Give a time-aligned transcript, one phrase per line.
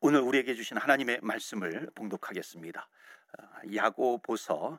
[0.00, 2.88] 오늘 우리에게 주신 하나님의 말씀을 봉독하겠습니다.
[3.36, 4.78] 어, 야고보서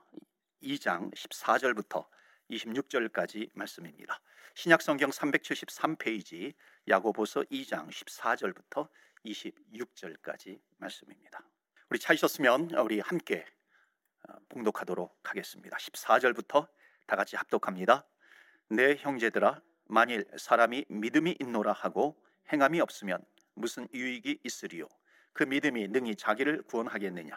[0.63, 2.07] 2장 14절부터
[2.49, 4.21] 26절까지 말씀입니다.
[4.55, 6.53] 신약 성경 373페이지
[6.87, 8.87] 야고보서 2장 14절부터
[9.25, 11.43] 26절까지 말씀입니다.
[11.89, 13.45] 우리 찾으셨으면 우리 함께
[14.29, 15.75] 어, 봉독하도록 하겠습니다.
[15.75, 16.69] 14절부터
[17.07, 18.07] 다 같이 합독합니다.
[18.69, 22.15] 내 형제들아 만일 사람이 믿음이 있노라 하고
[22.53, 23.21] 행함이 없으면
[23.53, 24.87] 무슨 유익이 있으리요
[25.39, 27.33] 그 믿음이 능히 자기를 구원하겠느냐?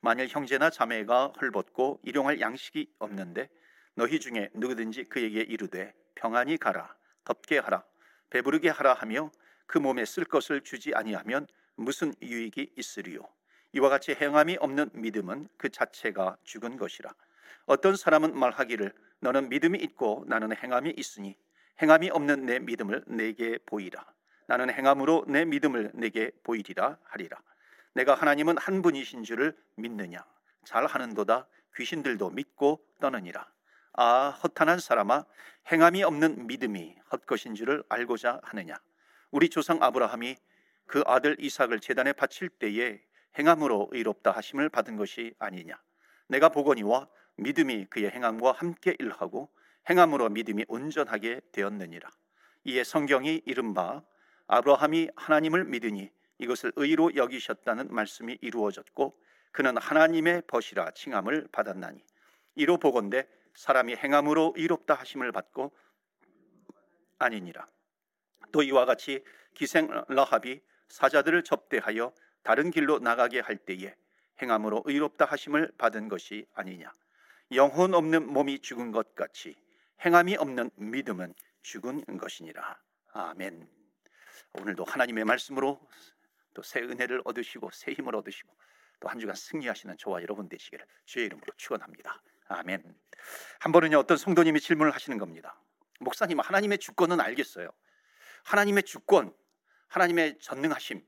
[0.00, 3.48] 만일 형제나 자매가 헐벗고 일용할 양식이 없는데
[3.94, 7.84] 너희 중에 누구든지 그에게 이르되 평안히 가라 덥게 하라
[8.30, 9.30] 배부르게 하라 하며
[9.68, 11.46] 그 몸에 쓸 것을 주지 아니하면
[11.76, 13.20] 무슨 유익이 있으리요?
[13.74, 17.14] 이와 같이 행함이 없는 믿음은 그 자체가 죽은 것이라.
[17.66, 21.36] 어떤 사람은 말하기를 너는 믿음이 있고 나는 행함이 있으니
[21.80, 24.15] 행함이 없는 내 믿음을 내게 보이라
[24.46, 27.38] 나는 행함으로 내 믿음을 내게 보이리라 하리라.
[27.94, 30.24] 내가 하나님은 한 분이신 줄을 믿느냐?
[30.64, 31.48] 잘 하는도다.
[31.76, 33.48] 귀신들도 믿고 떠느니라.
[33.94, 35.24] 아, 허탄한 사람아,
[35.70, 38.74] 행함이 없는 믿음이 헛것인 줄을 알고자 하느냐?
[39.30, 40.36] 우리 조상 아브라함이
[40.86, 43.00] 그 아들 이삭을 제단에 바칠 때에
[43.38, 45.74] 행함으로 의롭다 하심을 받은 것이 아니냐?
[46.28, 49.50] 내가 보거니와 믿음이 그의 행함과 함께 일하고
[49.88, 52.08] 행함으로 믿음이 온전하게 되었느니라.
[52.64, 54.02] 이에 성경이 이른바
[54.48, 59.18] 아브라함이 하나님을 믿으니 이것을 의로 여기셨다는 말씀이 이루어졌고
[59.52, 62.02] 그는 하나님의 벗이라 칭함을 받았나니
[62.56, 65.72] 이로 보건대 사람이 행함으로 의롭다 하심을 받고
[67.18, 67.66] 아니니라.
[68.52, 69.24] 또 이와 같이
[69.54, 72.12] 기생 라합이 사자들을 접대하여
[72.42, 73.94] 다른 길로 나가게 할 때에
[74.42, 76.92] 행함으로 의롭다 하심을 받은 것이 아니냐.
[77.52, 79.56] 영혼 없는 몸이 죽은 것 같이
[80.04, 82.78] 행함이 없는 믿음은 죽은 것이니라.
[83.12, 83.75] 아멘.
[84.60, 85.80] 오늘도 하나님의 말씀으로
[86.54, 88.54] 또 새 은혜를 얻으시고 새 힘을 얻으시고
[89.00, 92.22] 또 한 주간 승리하시는 저와 여러분 되시기를 주의 이름으로 축원합니다.
[92.48, 92.82] 아멘.
[93.60, 95.60] 한 번은요 어떤 성도님이 질문을 하시는 겁니다.
[96.00, 97.68] 목사님 하나님의 주권은 알겠어요.
[98.44, 99.34] 하나님의 주권,
[99.88, 101.04] 하나님의 전능하심,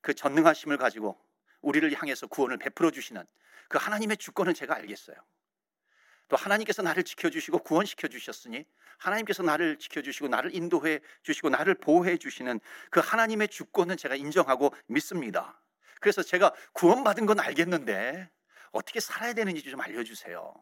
[0.00, 1.20] 그 전능하심을 가지고
[1.60, 3.24] 우리를 향해서 구원을 베풀어 주시는
[3.68, 5.16] 그 하나님의 주권은 제가 알겠어요.
[6.28, 8.64] 또 하나님께서 나를 지켜주시고 구원시켜 주셨으니
[8.98, 12.60] 하나님께서 나를 지켜주시고 나를 인도해 주시고 나를 보호해 주시는
[12.90, 15.60] 그 하나님의 주권은 제가 인정하고 믿습니다.
[16.00, 18.30] 그래서 제가 구원받은 건 알겠는데
[18.72, 20.54] 어떻게 살아야 되는지 좀 알려주세요.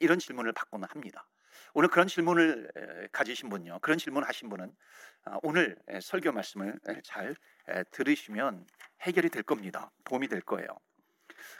[0.00, 1.26] 이런 질문을 받고는 합니다.
[1.72, 4.74] 오늘 그런 질문을 가지신 분요, 그런 질문 하신 분은
[5.24, 7.34] 아, 오늘 설교 말씀을 잘
[7.90, 8.66] 들으시면
[9.02, 9.90] 해결이 될 겁니다.
[10.04, 10.68] 도움이 될 거예요.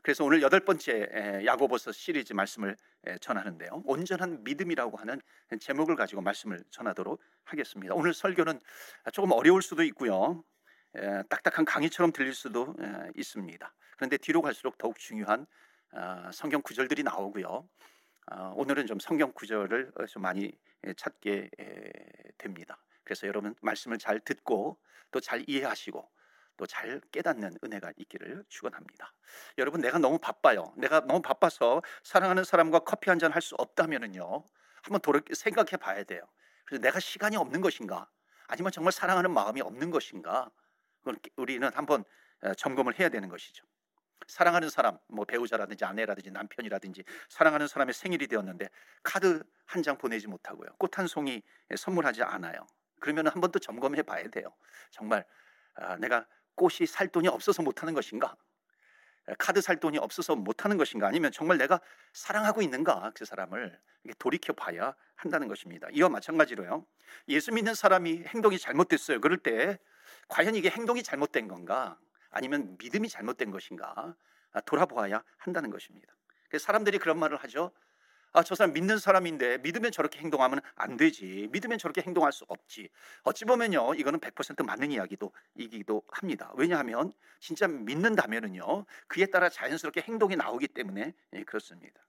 [0.02, 2.76] 그래서 오늘 여덟 번째 야고보서 시리즈 말씀을
[3.20, 3.82] 전하는데요.
[3.84, 5.20] 온전한 믿음이라고 하는
[5.60, 7.94] 제목을 가지고 말씀을 전하도록 하겠습니다.
[7.94, 8.60] 오늘 설교는
[9.12, 10.44] 조금 어려울 수도 있고요.
[11.28, 12.74] 딱딱한 강의처럼 들릴 수도
[13.14, 13.74] 있습니다.
[13.96, 15.46] 그런데 뒤로 갈수록 더욱 중요한
[15.92, 17.68] 아, 성경 구절들이 나오고요.
[18.26, 20.52] 아, 오늘은 좀 성경 구절을 좀 많이
[20.96, 21.50] 찾게
[22.38, 22.82] 됩니다.
[23.04, 24.78] 그래서 여러분 말씀을 잘 듣고
[25.10, 26.10] 또 잘 이해하시고
[26.56, 29.12] 또 잘 깨닫는 은혜가 있기를 축원합니다.
[29.58, 30.72] 여러분 내가 너무 바빠요.
[30.76, 34.44] 내가 너무 바빠서 사랑하는 사람과 커피 한 잔 할 수 없다면은요.
[34.82, 36.22] 한번 돌아 생각해 봐야 돼요.
[36.66, 38.08] 그래서 내가 시간이 없는 것인가?
[38.46, 40.50] 아니면 정말 사랑하는 마음이 없는 것인가?
[41.36, 42.04] 우리는 한번
[42.42, 43.64] 어, 점검을 해야 되는 것이죠.
[44.26, 48.68] 사랑하는 사람, 뭐 배우자라든지 아내라든지 남편이라든지 사랑하는 사람의 생일이 되었는데
[49.02, 50.70] 카드 한 장 보내지 못하고요.
[50.78, 51.42] 꽃 한 송이
[51.76, 52.66] 선물하지 않아요.
[53.00, 54.54] 그러면 한번더 점검해 봐야 돼요.
[54.90, 55.24] 정말
[55.74, 58.36] 아, 내가 꽃이 살 돈이 없어서 못하는 것인가?
[59.38, 61.06] 카드 살 돈이 없어서 못하는 것인가?
[61.06, 61.80] 아니면 정말 내가
[62.12, 63.12] 사랑하고 있는가?
[63.14, 63.78] 그 사람을
[64.18, 65.88] 돌이켜 봐야 한다는 것입니다.
[65.92, 66.86] 이와 마찬가지로요.
[67.28, 69.20] 예수 믿는 사람이 행동이 잘못됐어요.
[69.20, 69.78] 그럴 때
[70.28, 71.98] 과연 이게 행동이 잘못된 건가?
[72.30, 74.14] 아니면 믿음이 잘못된 것인가?
[74.52, 76.14] 아, 돌아보아야 한다는 것입니다.
[76.58, 77.72] 사람들이 그런 말을 하죠.
[78.36, 81.48] 아, 저 사람 믿는 사람인데 믿으면 저렇게 행동하면 안 되지.
[81.52, 82.88] 믿으면 저렇게 행동할 수 없지.
[83.22, 86.52] 어찌 보면요, 이거는 100% 맞는 이야기도 이기도 합니다.
[86.56, 92.00] 왜냐하면 진짜 믿는다면은요, 그에 따라 자연스럽게 행동이 나오기 때문에 예, 그렇습니다.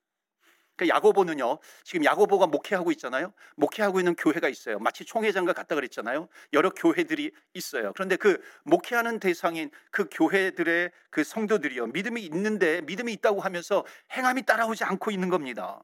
[0.77, 3.31] 그 야고보는요, 지금 야고보가 목회하고 있잖아요.
[3.55, 4.79] 목회하고 있는 교회가 있어요.
[4.79, 6.27] 마치 총회장과 같다 그랬잖아요.
[6.53, 7.93] 여러 교회들이 있어요.
[7.93, 14.83] 그런데 그 목회하는 대상인 그 교회들의 그 성도들이요, 믿음이 있는데 믿음이 있다고 하면서 행함이 따라오지
[14.83, 15.83] 않고 있는 겁니다.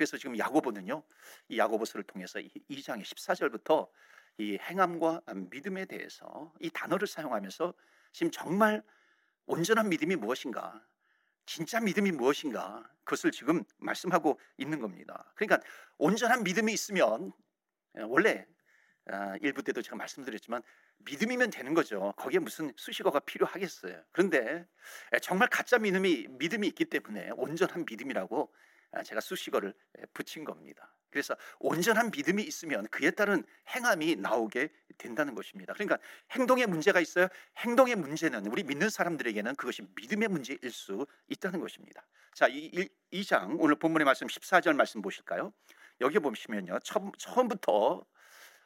[0.00, 1.02] 그래서 지금 야고보는요.
[1.50, 3.86] 이 야고보서를 통해서 이 2장의 14절부터
[4.38, 5.20] 이 행함과
[5.50, 7.74] 믿음에 대해서 이 단어를 사용하면서
[8.10, 8.82] 지금 정말
[9.44, 10.82] 온전한 믿음이 무엇인가?
[11.44, 12.90] 진짜 믿음이 무엇인가?
[13.04, 15.30] 그것을 지금 말씀하고 있는 겁니다.
[15.34, 15.60] 그러니까
[15.98, 17.30] 온전한 믿음이 있으면
[18.08, 18.46] 원래
[19.04, 20.62] 아, 일부 때도 제가 말씀드렸지만
[21.04, 22.14] 믿음이면 되는 거죠.
[22.16, 24.02] 거기에 무슨 수식어가 필요하겠어요.
[24.12, 24.66] 그런데
[25.20, 28.69] 정말 가짜 믿음이 믿음이 있기 때문에 온전한 믿음이라고 아,
[29.04, 29.74] 제가 수식어를
[30.12, 30.92] 붙인 겁니다.
[31.10, 33.44] 그래서 온전한 믿음이 있으면 그에 따른
[33.74, 35.72] 행함이 나오게 된다는 것입니다.
[35.74, 35.98] 그러니까
[36.30, 37.28] 행동에 문제가 있어요.
[37.58, 42.06] 행동의 문제는 우리 믿는 사람들에게는 그것이 믿음의 문제일 수 있다는 것입니다.
[42.34, 45.52] 자, 이, 이장 오늘 본문의 말씀 14절 말씀 보실까요?
[46.00, 46.78] 여기 보시면요.
[46.84, 48.04] 처음, 처음부터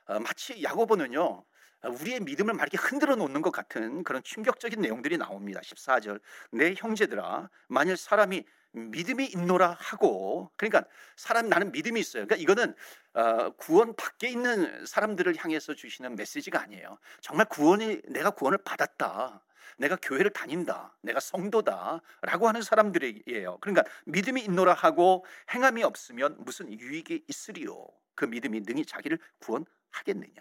[0.07, 1.45] 어, 마치 야고보는요.
[1.85, 5.61] 우리의 믿음을 막 이렇게 흔들어 놓는 것 같은 그런 충격적인 내용들이 나옵니다.
[5.61, 6.21] 14절.
[6.53, 8.45] 내 형제들아, 만일 사람이
[8.75, 10.85] 믿음이 있노라 하고 그러니까
[11.17, 12.27] 사람 나는 믿음이 있어요.
[12.27, 12.75] 그러니까 이거는
[13.15, 16.99] 어, 구원 밖에 있는 사람들을 향해서 주시는 메시지가 아니에요.
[17.21, 19.43] 정말 구원이 내가 구원을 받았다.
[19.77, 20.97] 내가 교회를 다닌다.
[21.03, 23.59] 내가 성도다라고 하는 사람들이에요.
[23.61, 27.87] 그러니까 믿음이 있노라 하고 행함이 없으면 무슨 유익이 있으리요.
[28.15, 30.35] 그 믿음이 능히 자기를 구원하겠느냐.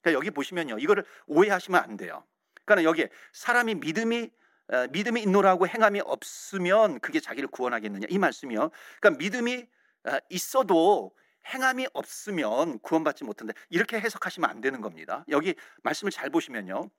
[0.00, 0.78] 그러니까 여기 보시면요.
[0.78, 2.24] 이거를 오해하시면 안 돼요.
[2.64, 4.30] 그러니까 여기 사람이 믿음이 어,
[4.90, 8.70] 믿음이 있노라고 행함이 없으면 그게 자기를 구원하겠느냐 이 말씀이요.
[9.00, 9.66] 그러니까 믿음이
[10.04, 11.14] 어, 있어도
[11.46, 13.54] 행함이 없으면 구원받지 못한다.
[13.68, 15.24] 이렇게 해석하시면 안 되는 겁니다.
[15.28, 16.90] 여기 말씀을 잘 보시면요.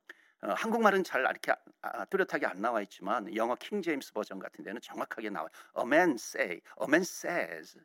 [0.44, 4.82] 어, 한국말은 잘 이렇게 아, 뚜렷하게 안 나와 있지만 영어 킹 제임스 버전 같은 데는
[4.82, 5.50] 정확하게 나와요.
[5.78, 7.78] A man say, a man says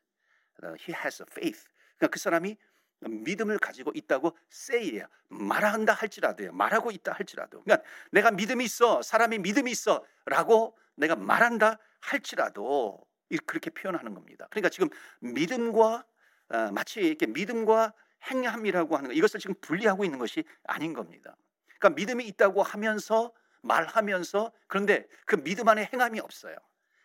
[0.81, 1.65] he has a faith.
[1.99, 2.57] 그러니까 그 사람이
[3.01, 9.71] 믿음을 가지고 있다고 say야 말한다 할지라도요 말하고 있다 할지라도 그러니까 내가 믿음이 있어 사람이 믿음이
[9.71, 13.07] 있어라고 내가 말한다 할지라도
[13.45, 14.47] 그렇게 표현하는 겁니다.
[14.51, 14.89] 그러니까 지금
[15.21, 16.05] 믿음과
[16.49, 17.93] 어, 마치 이렇게 믿음과
[18.31, 21.37] 행함이라고 하는 것 이것을 지금 분리하고 있는 것이 아닌 겁니다.
[21.79, 23.33] 그러니까 믿음이 있다고 하면서
[23.63, 26.57] 말하면서 그런데 그 믿음 안에 행함이 없어요.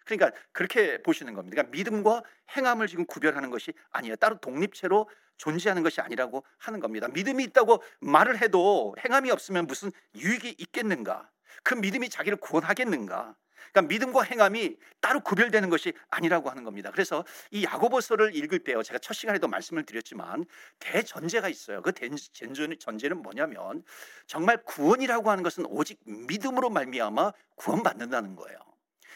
[0.06, 1.56] 그러니까 그렇게 보시는 겁니다.
[1.56, 2.24] 그러니까 믿음과
[2.56, 4.16] 행함을 지금 구별하는 것이 아니에요.
[4.18, 5.10] 따로 독립체로
[5.42, 7.08] 존재하는 것이 아니라고 하는 겁니다.
[7.08, 11.30] 믿음이 있다고 말을 해도 행함이 없으면 무슨 유익이 있겠는가?
[11.64, 13.36] 그 믿음이 자기를 구원하겠는가?
[13.72, 16.92] 그러니까 믿음과 행함이 따로 구별되는 것이 아니라고 하는 겁니다.
[16.92, 18.84] 그래서 이 야고보서를 읽을 때요.
[18.84, 20.46] 제가 첫 시간에도 말씀을 드렸지만
[20.78, 21.82] 대전제가 있어요.
[21.82, 23.84] 그 대전제는 뭐냐면
[24.28, 28.60] 정말 구원이라고 하는 것은 오직 믿음으로 말미암아 구원받는다는 거예요.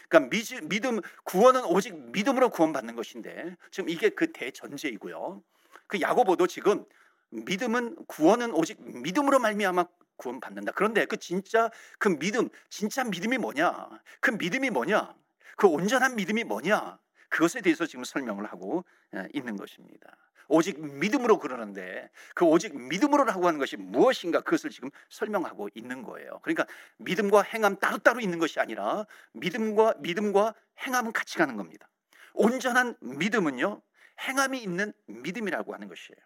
[0.08, 0.36] 그러니까
[0.68, 5.42] 믿음 구원은 오직 믿음으로 구원받는 것인데 지금 이게 그 대전제이고요.
[5.86, 6.84] 그 야고보도 지금
[7.30, 9.86] 믿음은 구원은 오직 믿음으로 말미암아
[10.16, 10.72] 구원 받는다.
[10.74, 13.88] 그런데 그 진짜 그 믿음, 진짜 믿음이 뭐냐?
[14.20, 15.14] 그 믿음이 뭐냐?
[15.56, 16.98] 그 온전한 믿음이 뭐냐?
[17.28, 18.84] 그것에 대해서 지금 설명을 하고
[19.14, 20.16] 예, 있는 것입니다.
[20.48, 26.38] 오직 믿음으로 그러는데 그 오직 믿음으로라고 하는 것이 무엇인가 그것을 지금 설명하고 있는 거예요.
[26.42, 26.66] 그러니까
[26.98, 30.54] 믿음과 행함 따로따로 있는 것이 아니라 믿음과 믿음과
[30.86, 31.88] 행함은 같이 가는 겁니다.
[32.34, 33.82] 온전한 믿음은요.
[34.20, 36.18] 행함이 있는 믿음이라고 하는 것이에요.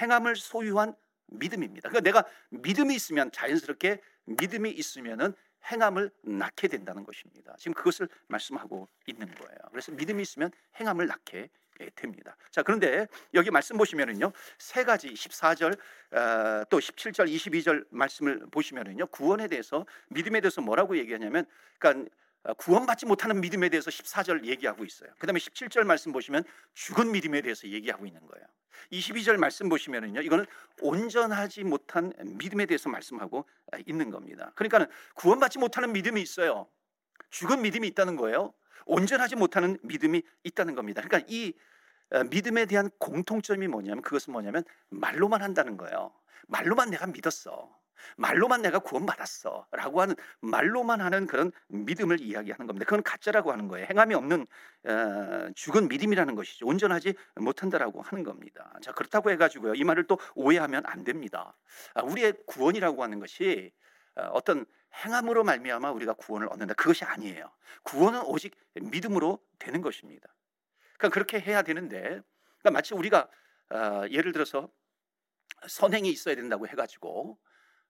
[0.00, 0.94] 행함을 소유한
[1.26, 1.88] 믿음입니다.
[1.88, 5.34] 그러니까 내가 믿음이 있으면 자연스럽게 믿음이 있으면은
[5.70, 7.54] 행함을 낳게 된다는 것입니다.
[7.58, 9.58] 지금 그것을 말씀하고 있는 거예요.
[9.70, 11.48] 그래서 믿음이 있으면 행함을 낳게
[11.96, 12.36] 됩니다.
[12.50, 14.32] 자, 그런데 여기 말씀 보시면은요.
[14.58, 15.76] 세 가지 14절
[16.12, 19.06] 어, 또 17절 22절 말씀을 보시면은요.
[19.06, 21.46] 구원에 대해서 믿음에 대해서 뭐라고 얘기하냐면
[21.78, 22.14] 그러니까 어,
[22.58, 25.10] 구원받지 못하는 믿음에 대해서 14절 얘기하고 있어요.
[25.18, 26.44] 그다음에 17절 말씀 보시면
[26.74, 28.46] 죽은 믿음에 대해서 얘기하고 있는 거예요.
[28.92, 30.20] 22절 말씀 보시면은요.
[30.20, 30.44] 이거는
[30.82, 33.46] 온전하지 못한 믿음에 대해서 말씀하고
[33.86, 34.52] 있는 겁니다.
[34.56, 36.68] 그러니까는 구원받지 못하는 믿음이 있어요.
[37.30, 38.52] 죽은 믿음이 있다는 거예요.
[38.84, 41.00] 온전하지 못하는 믿음이 있다는 겁니다.
[41.02, 41.54] 그러니까 이
[42.10, 46.12] 어, 믿음에 대한 공통점이 뭐냐면 그것은 뭐냐면 말로만 한다는 거예요.
[46.48, 47.74] 말로만 내가 믿었어.
[48.16, 49.66] 말로만 내가 구원받았어.
[49.72, 52.84] 라고 하는 말로만 하는 그런 믿음을 이야기하는 겁니다.
[52.84, 53.86] 그건 가짜라고 하는 거예요.
[53.88, 54.46] 행함이 없는
[54.86, 56.66] 어, 죽은 믿음이라는 것이죠.
[56.66, 58.72] 온전하지 못한다라고 하는 겁니다.
[58.82, 59.74] 자, 그렇다고 해가지고요.
[59.74, 61.56] 이 말을 또 오해하면 안 됩니다.
[61.94, 63.72] 아, 우리의 구원이라고 하는 것이
[64.16, 64.66] 어, 어떤
[65.04, 66.74] 행함으로 말미암아 우리가 구원을 얻는다.
[66.74, 67.50] 그것이 아니에요.
[67.82, 70.28] 구원은 오직 믿음으로 되는 것입니다.
[70.98, 73.28] 그러니까 그렇게 해야 되는데 그러니까 마치 우리가
[73.70, 74.70] 어, 예를 들어서
[75.66, 77.38] 선행이 있어야 된다고 해가지고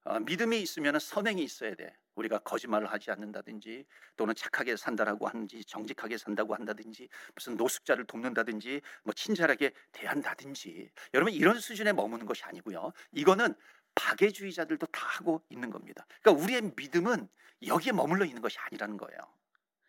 [0.05, 1.95] 어, 믿음이 있으면 선행이 있어야 돼.
[2.15, 3.85] 우리가 거짓말을 하지 않는다든지
[4.17, 11.59] 또는 착하게 산다라고 하는지 정직하게 산다고 한다든지 무슨 노숙자를 돕는다든지 뭐 친절하게 대한다든지 여러분 이런
[11.59, 12.93] 수준에 머무는 것이 아니고요.
[13.13, 13.55] 이거는
[13.95, 16.07] 파괴주의자들도 다 하고 있는 겁니다.
[16.23, 17.29] 그러니까 우리의 믿음은
[17.67, 19.19] 여기에 머물러 있는 것이 아니라는 거예요.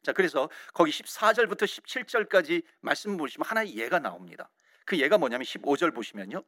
[0.01, 4.50] 자, 그래서 거기 14절부터 17절까지 말씀 보시면 하나의 예가 나옵니다.
[4.86, 6.43] 그 예가 뭐냐면 15절 보시면요.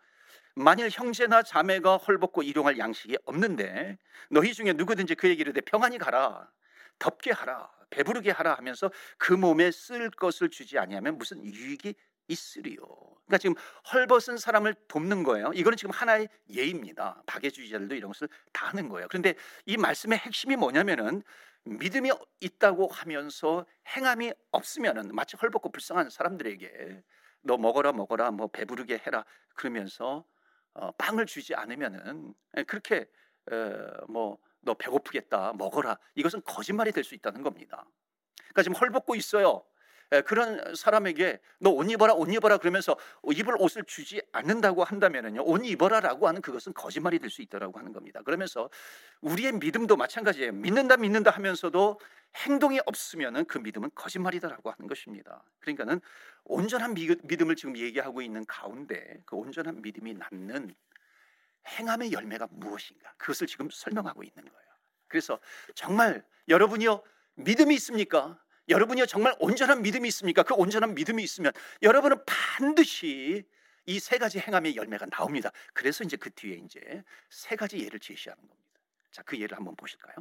[0.58, 4.00] 만일 형제나 자매가 헐벗고 일용할 양식이 없는데
[4.32, 6.50] 너희 중에 누구든지 그에게 이르되 평안히 가라
[6.98, 11.94] 덥게 하라 배부르게 하라 하면서 그 몸에 쓸 것을 주지 아니하면 무슨 유익이
[12.28, 12.80] 있으리요.
[13.28, 13.56] 그러니까 지금
[13.94, 15.52] 헐벗은 사람을 돕는 거예요.
[15.54, 17.22] 이거는 지금 하나의 예입니다.
[17.28, 19.08] 박애주의자들도 이런 것을 다 하는 거예요.
[19.10, 19.36] 그런데
[19.66, 21.22] 이 말씀의 핵심이 뭐냐면은
[21.66, 22.10] 믿음이
[22.40, 27.04] 있다고 하면서 행함이 없으면은 마치 헐벗고 불쌍한 사람들에게
[27.44, 29.24] 너 먹어라 먹어라 뭐 배부르게 해라
[29.54, 30.26] 그러면서
[30.78, 33.08] 어, 빵을 주지 않으면은 예, 그렇게
[34.08, 37.86] 뭐 너 배고프겠다 먹어라 이것은 거짓말이 될 수 있다는 겁니다.
[38.38, 39.64] 그러니까 지금 헐벗고 있어요.
[40.14, 42.98] 예, 그런 사람에게 너 옷 입어라 옷 입어라 그러면서
[43.32, 48.22] 입을 옷을 주지 않는다고 한다면은요 옷 입어라라고 하는 그것은 거짓말이 될 수 있다라고 하는 겁니다.
[48.24, 48.70] 그러면서
[49.22, 50.52] 우리의 믿음도 마찬가지예요.
[50.54, 52.00] 믿는다 믿는다 하면서도
[52.36, 55.44] 행동이 없으면은 그 믿음은 거짓말이다라고 하는 것입니다.
[55.60, 56.02] 그러니까는
[56.44, 60.76] 온전한 믿음을 지금 얘기하고 있는 가운데 그 온전한 믿음이 낳는
[61.68, 64.68] 행함의 열매가 무엇인가 그것을 지금 설명하고 있는 거예요.
[65.08, 65.40] 그래서
[65.76, 67.02] 정말 여러분이요
[67.36, 68.40] 믿음이 있습니까?
[68.70, 70.44] 여러분이 정말 온전한 믿음이 있습니까?
[70.44, 73.46] 그 온전한 믿음이 있으면 여러분은 반드시
[73.88, 75.50] 이 세 가지 행함의 열매가 나옵니다.
[75.74, 78.80] 그래서 이제 그 뒤에 이제 세 가지 예를 제시하는 겁니다.
[79.12, 80.16] 자, 그 예를 한번 보실까요?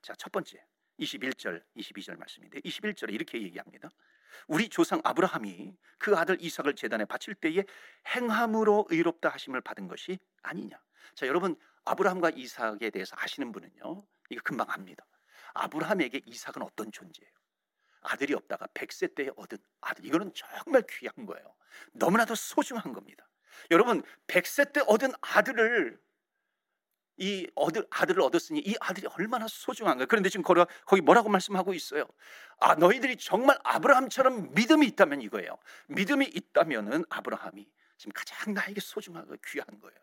[0.00, 0.64] 자, 첫 번째.
[1.00, 3.90] 21절, 22절 말씀인데 21절에 이렇게 얘기합니다.
[4.46, 7.64] 우리 조상 아브라함이 그 아들 이삭을 제단에 바칠 때에
[8.14, 10.80] 행함으로 의롭다 하심을 받은 것이 아니냐.
[11.14, 14.06] 자, 여러분 아브라함과 이삭에 대해서 아시는 분은요.
[14.30, 15.04] 이거 금방 압니다.
[15.54, 17.30] 아브라함에게 이삭은 어떤 존재예요?
[18.02, 20.04] 아들이 없다가 100세 때에 얻은 아들.
[20.04, 21.54] 이거는 정말 귀한 거예요.
[21.92, 23.28] 너무나도 소중한 겁니다.
[23.70, 26.00] 여러분, 100세 때 얻은 아들을
[27.22, 30.08] 이 얻을, 아들을 얻었으니 이 아들이 얼마나 소중한 거예요.
[30.08, 32.04] 그런데 지금 거기 뭐라고 말씀하고 있어요?
[32.58, 35.56] 아, 너희들이 정말 아브라함처럼 믿음이 있다면 이거예요.
[35.86, 39.96] 믿음이 있다면은 아브라함이 지금 가장 나에게 소중하고 귀한 거예요.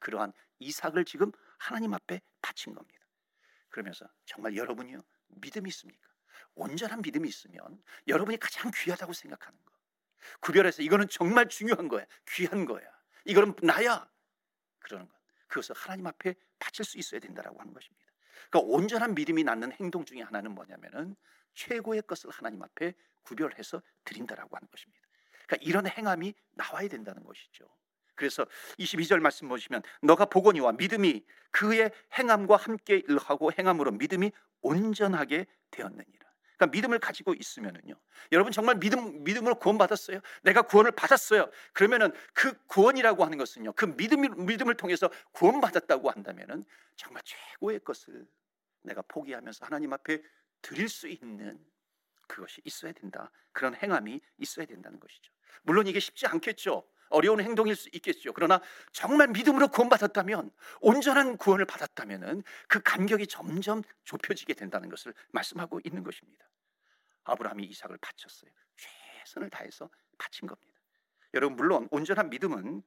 [0.00, 2.98] 그러한 이삭을 지금 하나님 앞에 바친 겁니다.
[3.68, 6.08] 그러면서 정말 여러분이요 믿음이 있습니까?
[6.56, 9.72] 온전한 믿음이 있으면 여러분이 가장 귀하다고 생각하는 거.
[10.40, 12.04] 구별해서 이거는 정말 중요한 거야.
[12.30, 12.84] 귀한 거야.
[13.24, 14.10] 이거는 나야.
[14.80, 15.16] 그러는 것.
[15.46, 18.06] 그것을 하나님 앞에 바칠 수 있어야 된다라고 하는 것입니다.
[18.50, 21.16] 그러니까 온전한 믿음이 낳는 행동 중에 하나는 뭐냐면은
[21.54, 25.02] 최고의 것을 하나님 앞에 구별해서 드린다라고 하는 것입니다.
[25.46, 27.66] 그러니까 이런 행함이 나와야 된다는 것이죠.
[28.14, 28.46] 그래서
[28.78, 34.32] 22절 말씀 보시면 너가 보거니와 믿음이 그의 행함과 함께 일하고 행함으로 믿음이
[34.62, 36.25] 온전하게 되었느니라.
[36.56, 37.94] 그러니까 믿음을 가지고 있으면은요.
[38.32, 40.20] 여러분 정말 믿음 믿음으로 구원받았어요.
[40.42, 41.50] 내가 구원을 받았어요.
[41.72, 43.72] 그러면은 그 구원이라고 하는 것은요.
[43.74, 46.64] 그 믿음 믿음을 통해서 구원받았다고 한다면은
[46.96, 48.26] 정말 최고의 것을
[48.82, 50.22] 내가 포기하면서 하나님 앞에
[50.62, 51.58] 드릴 수 있는
[52.26, 53.30] 그것이 있어야 된다.
[53.52, 55.32] 그런 행함이 있어야 된다는 것이죠.
[55.62, 56.86] 물론 이게 쉽지 않겠죠.
[57.10, 58.32] 어려운 행동일 수 있겠죠.
[58.32, 58.60] 그러나
[58.92, 66.48] 정말 믿음으로 구원받았다면 온전한 구원을 받았다면은 그 간격이 점점 좁혀지게 된다는 것을 말씀하고 있는 것입니다.
[67.24, 68.50] 아브라함이 이삭을 바쳤어요.
[68.76, 70.80] 최선을 다해서 바친 겁니다.
[71.34, 72.82] 여러분 물론 온전한 믿음은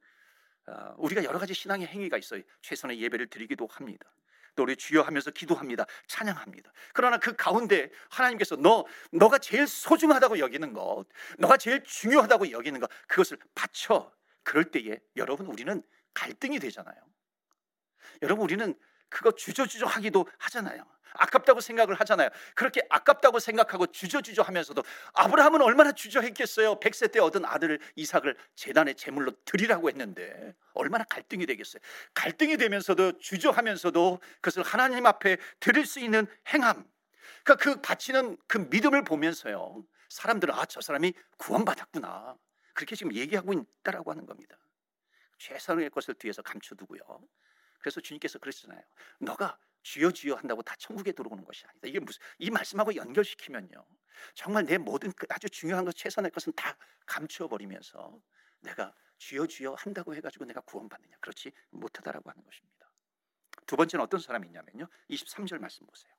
[0.66, 2.42] 어, 우리가 여러 가지 신앙의 행위가 있어요.
[2.62, 4.10] 최선의 예배를 드리기도 합니다.
[4.54, 5.86] 또 우리 주여 하면서 기도합니다.
[6.06, 6.72] 찬양합니다.
[6.92, 11.06] 그러나 그 가운데 하나님께서 너 너가 제일 소중하다고 여기는 것,
[11.38, 14.12] 너가 제일 중요하다고 여기는 것 그것을 바쳐.
[14.42, 15.82] 그럴 때에 여러분 우리는
[16.14, 16.96] 갈등이 되잖아요.
[18.22, 18.74] 여러분 우리는
[19.10, 20.84] 그거 주저주저 하기도 하잖아요.
[21.14, 22.30] 아깝다고 생각을 하잖아요.
[22.54, 24.82] 그렇게 아깝다고 생각하고 주저주저 하면서도
[25.14, 26.80] 아브라함은 얼마나 주저했겠어요.
[26.80, 31.80] 100세 때 얻은 아들을 이삭을 재단의 제물로 드리라고 했는데 얼마나 갈등이 되겠어요.
[32.14, 36.84] 갈등이 되면서도 주저하면서도 그것을 하나님 앞에 드릴 수 있는 행함.
[37.44, 39.84] 그러니까 그 바치는 그 믿음을 보면서요.
[40.08, 42.36] 사람들은 아, 저 사람이 구원받았구나.
[42.74, 44.56] 그렇게 지금 얘기하고 있다라고 하는 겁니다.
[45.38, 47.00] 최선의 것을 뒤에서 감춰두고요.
[47.80, 48.82] 그래서 주님께서 그러시잖아요.
[49.20, 51.88] 너가 주여 주여 한다고 다 천국에 들어오는 것이 아니다.
[51.88, 53.86] 이게 무슨 이 말씀하고 연결시키면요.
[54.34, 58.20] 정말 내 모든 그 아주 중요한 것 최선의 것은 다 감추어 버리면서
[58.60, 62.92] 내가 주여 주여 한다고 해 가지고 내가 구원받느냐 그렇지 못하다라고 하는 것입니다.
[63.66, 64.88] 두 번째는 어떤 사람이 있냐면요.
[65.10, 66.12] 23절 말씀 보세요.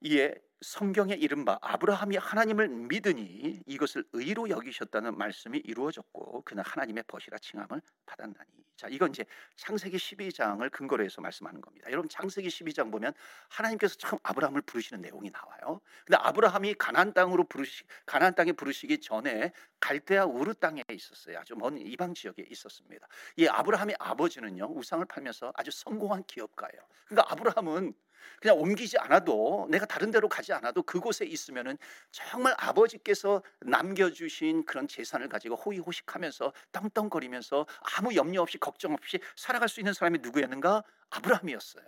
[0.00, 7.82] 이에 성경에 이른바 아브라함이 하나님을 믿으니 이것을 의로 여기셨다는 말씀이 이루어졌고 그는 하나님의 벗이라 칭함을
[8.06, 8.50] 받았나니.
[8.76, 9.24] 자 이건 이제
[9.56, 11.90] 창세기 12장을 근거로 해서 말씀하는 겁니다.
[11.90, 13.12] 여러분 창세기 12장 보면
[13.48, 15.80] 하나님께서 처음 아브라함을 부르시는 내용이 나와요.
[16.06, 21.38] 근데 아브라함이 가나안 땅으로 부르시 가나안 땅에 부르시기 전에 갈대아 우르 땅에 있었어요.
[21.38, 23.06] 아주 먼 이방 지역에 있었습니다.
[23.36, 26.80] 이 아브라함의 아버지는요 우상을 팔면서 아주 성공한 기업가예요.
[27.06, 27.94] 그러니까 아브라함은
[28.40, 31.78] 그냥 옮기지 않아도 내가 다른 데로 가지 않아도 그곳에 있으면은
[32.10, 37.66] 정말 아버지께서 남겨주신 그런 재산을 가지고 호의호식하면서 떵떵거리면서
[37.96, 40.82] 아무 염려 없이 걱정 없이 살아갈 수 있는 사람이 누구였는가?
[41.10, 41.84] 아브라함이었어요.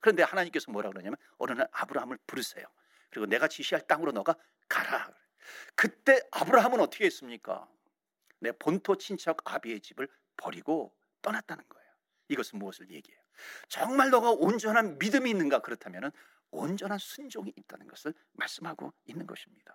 [0.00, 2.64] 그런데 하나님께서 뭐라 그러냐면 어느 날 아브라함을 부르세요.
[3.10, 4.34] 그리고 내가 지시할 땅으로 너가
[4.68, 5.12] 가라.
[5.74, 7.68] 그때 아브라함은 어떻게 했습니까?
[8.40, 11.88] 내 본토 친척 아비의 집을 버리고 떠났다는 거예요.
[12.28, 13.21] 이것은 무엇을 얘기해요?
[13.68, 16.10] 정말 너가 온전한 믿음이 있는가 그렇다면
[16.50, 19.74] 온전한 순종이 있다는 것을 말씀하고 있는 것입니다.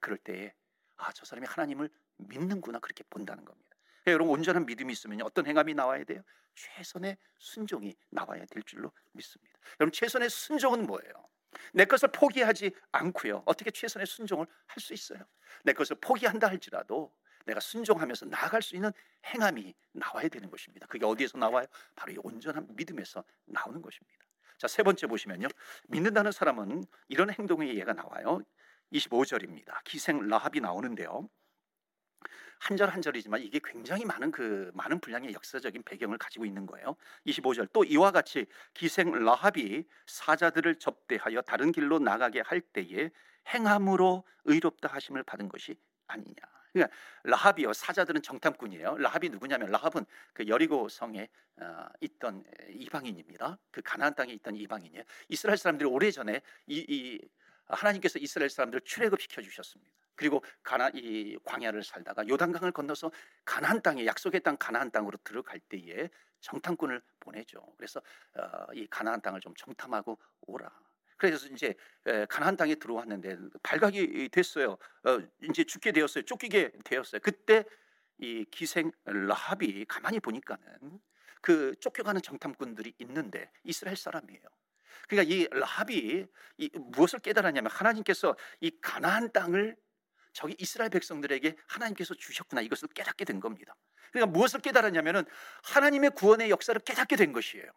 [0.00, 0.52] 그럴 때에
[0.96, 3.76] 아, 저 사람이 하나님을 믿는구나 그렇게 본다는 겁니다.
[4.02, 6.22] 그러니까 여러분 온전한 믿음이 있으면 어떤 행함이 나와야 돼요?
[6.54, 9.58] 최선의 순종이 나와야 될 줄로 믿습니다.
[9.80, 11.28] 여러분 최선의 순종은 뭐예요?
[11.72, 13.42] 내 것을 포기하지 않고요.
[13.46, 15.24] 어떻게 최선의 순종을 할 수 있어요?
[15.64, 17.14] 내 것을 포기한다 할지라도
[17.48, 18.92] 내가 순종하면서 나아갈 수 있는
[19.26, 20.86] 행함이 나와야 되는 것입니다.
[20.86, 21.66] 그게 어디에서 나와요?
[21.96, 24.24] 바로 이 온전한 믿음에서 나오는 것입니다.
[24.58, 25.48] 자, 세 번째 보시면요.
[25.88, 28.40] 믿는다는 사람은 이런 행동의 예가 나와요.
[28.92, 29.82] 25절입니다.
[29.84, 31.28] 기생 라합이 나오는데요.
[32.60, 36.96] 한절 한 절이지만 이게 굉장히 많은 그 많은 분량의 역사적인 배경을 가지고 있는 거예요.
[37.24, 43.10] 25절 또 이와 같이 기생 라합이 사자들을 접대하여 다른 길로 나가게 할 때에
[43.54, 45.76] 행함으로 의롭다 하심을 받은 것이
[46.08, 46.57] 아니냐.
[46.72, 46.94] 그러니까
[47.24, 48.98] 라합이요 사자들은 정탐꾼이에요.
[48.98, 53.58] 라합이 누구냐면 라합은 그 여리고 성에 어, 있던 이방인입니다.
[53.70, 55.02] 그 가나안 땅에 있던 이방인이에요.
[55.28, 57.20] 이스라엘 사람들이 오래 전에 이, 이
[57.66, 59.92] 하나님께서 이스라엘 사람들을 출애굽 시켜 주셨습니다.
[60.14, 63.10] 그리고 가나 이 광야를 살다가 요단강을 건너서
[63.44, 66.08] 가나안 땅에 약속의 땅 가나안 땅으로 들어갈 때에
[66.40, 67.60] 정탐꾼을 보내죠.
[67.76, 68.00] 그래서
[68.34, 70.70] 어, 이 가나안 땅을 좀 정탐하고 오라.
[71.18, 71.74] 그래서 이제
[72.28, 74.78] 가나안 땅에 들어왔는데 발각이 됐어요.
[75.04, 76.24] 어, 이제 죽게 되었어요.
[76.24, 77.20] 쫓기게 되었어요.
[77.22, 77.64] 그때
[78.18, 80.62] 이 기생 라합이 가만히 보니까는
[81.40, 84.42] 그 쫓겨가는 정탐꾼들이 있는데 이스라엘 사람이에요.
[85.08, 86.26] 그러니까 이 라합이
[86.58, 89.76] 이 무엇을 깨달았냐면 하나님께서 이 가나안 땅을
[90.32, 93.74] 저기 이스라엘 백성들에게 하나님께서 주셨구나 이것을 깨닫게 된 겁니다.
[94.12, 95.24] 그러니까 무엇을 깨달았냐면은
[95.64, 97.70] 하나님의 구원의 역사를 깨닫게 된 것이에요.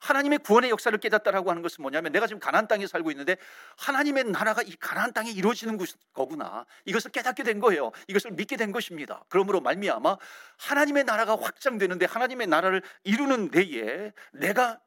[0.00, 3.36] 하나님의 구원의 역사를 깨닫다라고 하는 것은 뭐냐면 내가 지금 가나안 땅에 살고 있는데
[3.76, 5.78] 하나님의 나라가 이 가나안 땅에 이루어지는
[6.12, 6.66] 거구나.
[6.84, 7.92] 이것을 깨닫게 된 거예요.
[8.08, 9.24] 이것을 믿게 된 것입니다.
[9.28, 10.16] 그러므로 말미암아
[10.58, 14.80] 하나님의 나라가 확장되는데 하나님의 나라를 이루는 데에 내가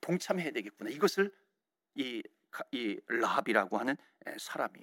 [0.00, 0.90] 동참해야 되겠구나.
[0.90, 1.32] 이것을
[1.94, 2.22] 이,
[2.72, 3.96] 이 라합이라고 하는
[4.38, 4.78] 사람이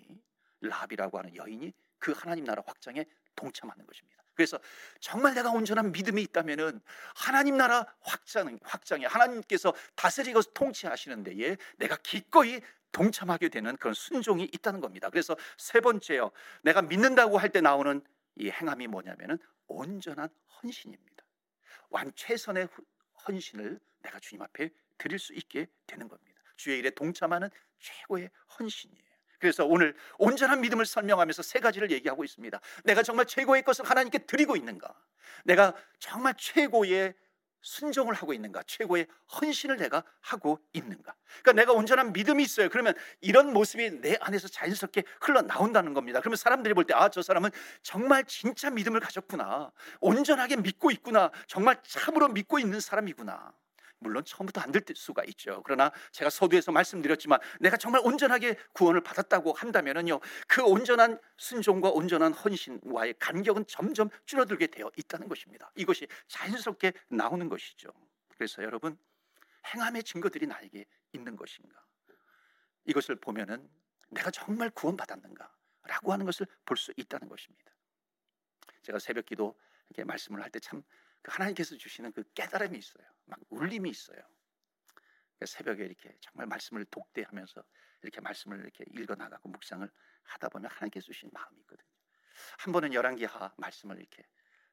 [0.62, 4.25] 라합이라고 하는 여인이 그 하나님 나라 확장에 동참하는 것입니다.
[4.36, 4.60] 그래서
[5.00, 6.82] 정말 내가 온전한 믿음이 있다면은
[7.16, 14.80] 하나님 나라 확장 확장에 하나님께서 다스리고 통치하시는 데에 내가 기꺼이 동참하게 되는 그런 순종이 있다는
[14.80, 15.10] 겁니다.
[15.10, 16.32] 그래서 세 번째요.
[16.62, 18.02] 내가 믿는다고 할 때 나오는
[18.36, 20.30] 이 행함이 뭐냐면은 온전한
[20.62, 21.26] 헌신입니다.
[21.90, 22.68] 완 최선의
[23.28, 26.42] 헌신을 내가 주님 앞에 드릴 수 있게 되는 겁니다.
[26.56, 29.05] 주의 일에 동참하는 최고의 헌신이에요.
[29.46, 32.60] 그래서 오늘 온전한 믿음을 설명하면서 세 가지를 얘기하고 있습니다.
[32.84, 34.92] 내가 정말 최고의 것을 하나님께 드리고 있는가?
[35.44, 37.14] 내가 정말 최고의
[37.62, 38.64] 순종을 하고 있는가?
[38.66, 39.06] 최고의
[39.40, 41.14] 헌신을 내가 하고 있는가?
[41.44, 42.70] 그러니까 내가 온전한 믿음이 있어요.
[42.70, 46.20] 그러면 이런 모습이 내 안에서 자연스럽게 흘러나온다는 겁니다.
[46.22, 47.52] 그러면 사람들이 볼 때, 아, 저 사람은
[47.84, 49.72] 정말 진짜 믿음을 가졌구나.
[50.00, 51.32] 온전하게 믿고 있구나.
[51.48, 53.54] 정말 참으로 믿고 있는 사람이구나.
[54.00, 55.62] 물론 처음부터 안 될 수가 있죠.
[55.64, 60.20] 그러나 제가 서두에서 말씀드렸지만 내가 정말 온전하게 구원을 받았다고 한다면은요.
[60.48, 65.72] 그 온전한 순종과 온전한 헌신과의 간격은 점점 줄어들게 되어 있다는 것입니다.
[65.76, 67.90] 이것이 자연스럽게 나오는 것이죠.
[68.30, 68.98] 그래서 여러분
[69.74, 71.84] 행함의 증거들이 나에게 있는 것인가?
[72.86, 73.68] 이것을 보면은
[74.10, 77.72] 내가 정말 구원받았는가라고 하는 것을 볼 수 있다는 것입니다.
[78.84, 79.58] 제가 새벽 기도
[79.90, 80.84] 이렇게 말씀을 할 때참
[81.22, 83.06] 그 하나님께서 주시는 그 깨달음이 있어요.
[83.26, 84.18] 막 울림이 있어요.
[85.38, 87.64] 그러니까 새벽에 이렇게 정말 말씀을 독대하면서
[88.04, 89.90] 이렇게 말씀을 이렇게 읽어 나가고 묵상을
[90.24, 91.88] 하다 보면 하나님께서 주신 마음이 있거든요.
[92.60, 94.26] 한 번은 열왕기하 말씀을 이렇게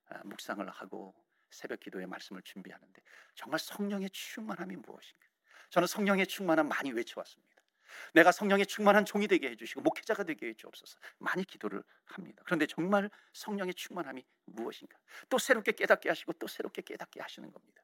[0.07, 1.15] 아, 묵상을 하고
[1.51, 3.03] 새벽 기도의 말씀을 준비하는데
[3.35, 5.27] 정말 성령의 충만함이 무엇인가?
[5.71, 7.53] 저는 성령의 충만함 많이 외쳐왔습니다.
[8.15, 12.43] 내가 성령의 충만한 종이 되게 해주시고 목회자가 되게 해주옵소서 많이 기도를 합니다.
[12.47, 14.99] 그런데 정말 성령의 충만함이 무엇인가?
[15.29, 17.83] 또 새롭게 깨닫게 하시고 또 새롭게 깨닫게 하시는 겁니다.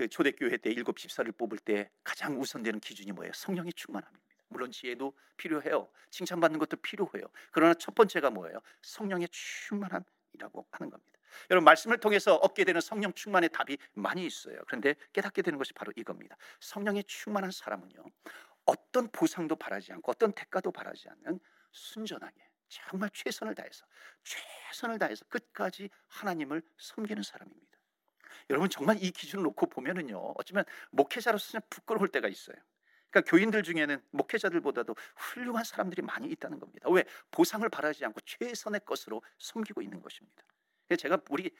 [0.00, 3.34] 그 초대교회 때 일곱 집사를 뽑을 때 가장 우선되는 기준이 뭐예요?
[3.34, 4.34] 성령의 충만함입니다.
[4.48, 5.90] 물론 지혜도 필요해요.
[6.08, 7.26] 칭찬받는 것도 필요해요.
[7.52, 8.62] 그러나 첫 번째가 뭐예요?
[8.80, 11.18] 성령의 충만함이라고 하는 겁니다.
[11.50, 14.58] 여러분 말씀을 통해서 얻게 되는 성령 충만의 답이 많이 있어요.
[14.66, 16.34] 그런데 깨닫게 되는 것이 바로 이겁니다.
[16.60, 18.02] 성령의 충만한 사람은요.
[18.64, 21.38] 어떤 보상도 바라지 않고 어떤 대가도 바라지 않는
[21.72, 22.36] 순전하게
[22.68, 23.84] 정말 최선을 다해서
[24.24, 27.69] 최선을 다해서 끝까지 하나님을 섬기는 사람입니다.
[28.50, 32.56] 여러분 정말 이 기준을 놓고 보면은요 어쩌면 목회자로서 는 부끄러울 때가 있어요.
[33.10, 36.88] 그러니까 교인들 중에는 목회자들보다도 훌륭한 사람들이 많이 있다는 겁니다.
[36.90, 40.44] 왜 보상을 바라지 않고 최선의 것으로 섬기고 있는 것입니다.
[40.98, 41.50] 제가 우리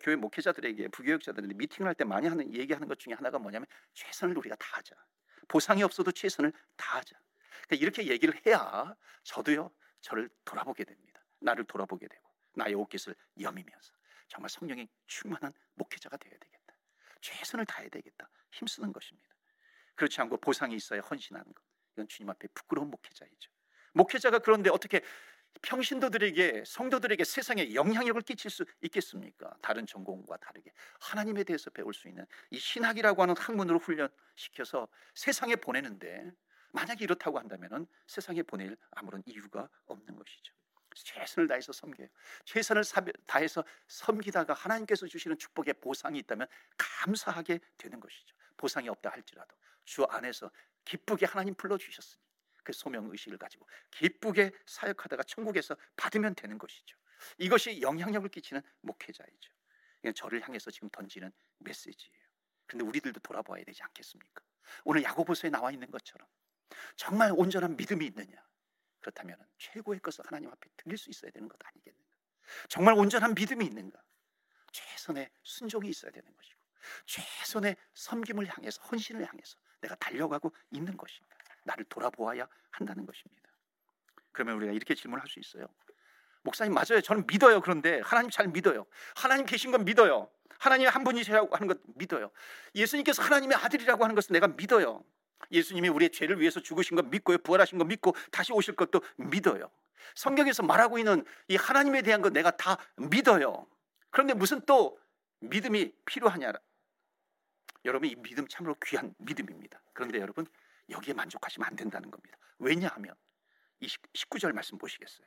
[0.00, 4.56] 교회 목회자들에게 부교육자들한테 미팅을 할 때 많이 하는 얘기하는 것 중에 하나가 뭐냐면 최선을 우리가
[4.56, 4.96] 다하자.
[5.48, 7.16] 보상이 없어도 최선을 다하자.
[7.66, 11.24] 그러니까 이렇게 얘기를 해야 저도요 저를 돌아보게 됩니다.
[11.40, 13.92] 나를 돌아보게 되고 나의 옷깃을 여미면서
[14.30, 16.74] 정말 성령이 충만한 목회자가 되어야 되겠다.
[17.20, 18.30] 최선을 다해야 되겠다.
[18.52, 19.28] 힘쓰는 것입니다.
[19.96, 21.62] 그렇지 않고 보상이 있어야 헌신하는 것.
[21.92, 23.50] 이건 주님 앞에 부끄러운 목회자이죠.
[23.92, 25.02] 목회자가 그런데 어떻게
[25.62, 29.52] 평신도들에게 성도들에게 세상에 영향력을 끼칠 수 있겠습니까?
[29.60, 36.30] 다른 전공과 다르게 하나님에 대해서 배울 수 있는 이 신학이라고 하는 학문으로 훈련시켜서 세상에 보내는데
[36.72, 40.54] 만약에 이렇다고 한다면 세상에 보낼 아무런 이유가 없는 것이죠.
[41.04, 42.08] 최선을 다해서 섬겨요.
[42.44, 42.82] 최선을
[43.26, 48.34] 다해서 섬기다가 하나님께서 주시는 축복의 보상이 있다면 감사하게 되는 것이죠.
[48.56, 50.50] 보상이 없다 할지라도 주 안에서
[50.84, 52.22] 기쁘게 하나님 불러 주셨으니
[52.62, 56.96] 그 소명 의식을 가지고 기쁘게 사역하다가 천국에서 받으면 되는 것이죠.
[57.38, 59.52] 이것이 영향력을 끼치는 목회자이죠.
[60.02, 62.20] 이건 저를 향해서 지금 던지는 메시지예요.
[62.66, 64.42] 그런데 우리들도 돌아봐야 되지 않겠습니까?
[64.84, 66.26] 오늘 야고보서에 나와 있는 것처럼
[66.96, 68.49] 정말 온전한 믿음이 있느냐?
[69.00, 72.08] 그렇다면 최고의 것을 하나님 앞에 드릴 수 있어야 되는 것 아니겠는가?
[72.68, 74.00] 정말 온전한 믿음이 있는가?
[74.72, 76.60] 최선의 순종이 있어야 되는 것이고
[77.06, 81.36] 최선의 섬김을 향해서 헌신을 향해서 내가 달려가고 있는 것인가?
[81.64, 83.50] 나를 돌아보아야 한다는 것입니다.
[84.32, 85.66] 그러면 우리가 이렇게 질문할 수 있어요.
[86.42, 87.00] 목사님 맞아요.
[87.02, 87.60] 저는 믿어요.
[87.60, 88.86] 그런데 하나님 잘 믿어요.
[89.14, 90.30] 하나님 계신 건 믿어요.
[90.58, 92.30] 하나님 한 분이시라고 하는 것 믿어요.
[92.74, 95.04] 예수님께서 하나님의 아들이라고 하는 것을 내가 믿어요.
[95.50, 97.38] 예수님이 우리의 죄를 위해서 죽으신 거 믿고요.
[97.38, 99.70] 부활하신 거 믿고 다시 오실 것도 믿어요.
[100.14, 103.66] 성경에서 말하고 있는 이 하나님에 대한 것 내가 다 믿어요.
[104.10, 104.98] 그런데 무슨 또
[105.40, 106.52] 믿음이 필요하냐?
[107.84, 109.80] 여러분 이 믿음 참으로 귀한 믿음입니다.
[109.92, 110.46] 그런데 여러분
[110.90, 112.36] 여기에 만족하시면 안 된다는 겁니다.
[112.58, 113.14] 왜냐하면
[113.80, 115.26] 이 19절 말씀 보시겠어요?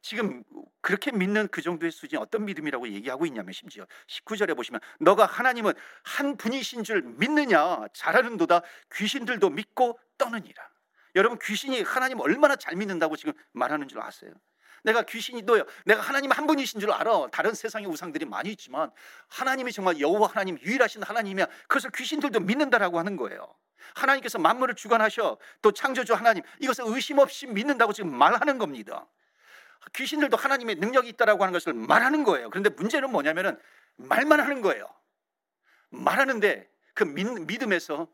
[0.00, 0.42] 지금
[0.80, 5.72] 그렇게 믿는 그 정도의 수준이 어떤 믿음이라고 얘기하고 있냐면 심지어 19절에 보시면 너가 하나님은
[6.04, 8.62] 한 분이신 줄 믿느냐 잘하는도다
[8.94, 10.68] 귀신들도 믿고 떠느니라.
[11.14, 14.32] 여러분 귀신이 하나님 얼마나 잘 믿는다고 지금 말하는 줄 아세요?
[14.84, 15.64] 내가 귀신이 너요.
[15.84, 17.28] 내가 하나님 한 분이신 줄 알아.
[17.30, 18.90] 다른 세상의 우상들이 많이 있지만
[19.28, 21.46] 하나님이 정말 여호와 하나님 유일하신 하나님이야.
[21.68, 23.54] 그래서 귀신들도 믿는다라고 하는 거예요.
[23.94, 29.06] 하나님께서 만물을 주관하셔 또 창조주 하나님 이것을 의심 없이 믿는다고 지금 말하는 겁니다.
[29.94, 32.50] 귀신들도 하나님의 능력이 있다라고 하는 것을 말하는 거예요.
[32.50, 33.58] 그런데 문제는 뭐냐면은
[33.96, 34.86] 말만 하는 거예요.
[35.90, 38.08] 말하는데 그 믿음에서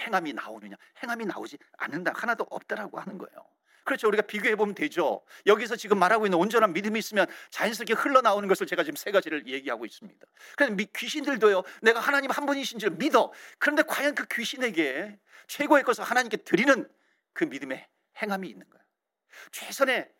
[0.00, 0.76] 행함이 나오느냐?
[1.02, 2.12] 행함이 나오지 않는다.
[2.14, 3.46] 하나도 없다라고 하는 거예요.
[3.84, 4.08] 그렇죠.
[4.08, 5.22] 우리가 비교해 보면 되죠.
[5.46, 9.84] 여기서 지금 말하고 있는 온전한 믿음이 있으면 자연스럽게 흘러나오는 것을 제가 지금 세 가지를 얘기하고
[9.84, 10.26] 있습니다.
[10.56, 11.62] 그냥 귀신들도요.
[11.82, 13.32] 내가 하나님 한 분이신 줄 믿어.
[13.58, 16.88] 그런데 과연 그 귀신에게 최고의 것을 하나님께 드리는
[17.34, 17.86] 그 믿음의
[18.22, 18.84] 행함이 있는 거예요.
[19.52, 20.10] 최선의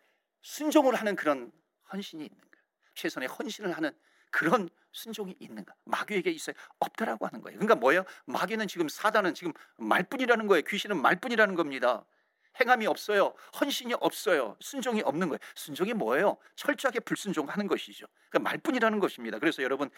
[0.45, 1.51] 순종을 하는 그런
[1.91, 2.65] 헌신이 있는 거예요.
[2.93, 3.91] 최선의 헌신을 하는
[4.29, 5.73] 그런 순종이 있는가?
[5.85, 6.55] 마귀에게 있어요.
[6.79, 7.57] 없다라고 하는 거예요.
[7.57, 8.05] 그러니까 뭐예요?
[8.25, 10.63] 마귀는 지금 사단은 지금 말뿐이라는 거예요.
[10.67, 12.05] 귀신은 말뿐이라는 겁니다.
[12.59, 13.33] 행함이 없어요.
[13.59, 14.55] 헌신이 없어요.
[14.61, 15.39] 순종이 없는 거예요.
[15.55, 16.37] 순종이 뭐예요?
[16.55, 18.05] 철저하게 불순종하는 것이죠.
[18.29, 19.39] 그러니까 말뿐이라는 것입니다.
[19.39, 19.89] 그래서 여러분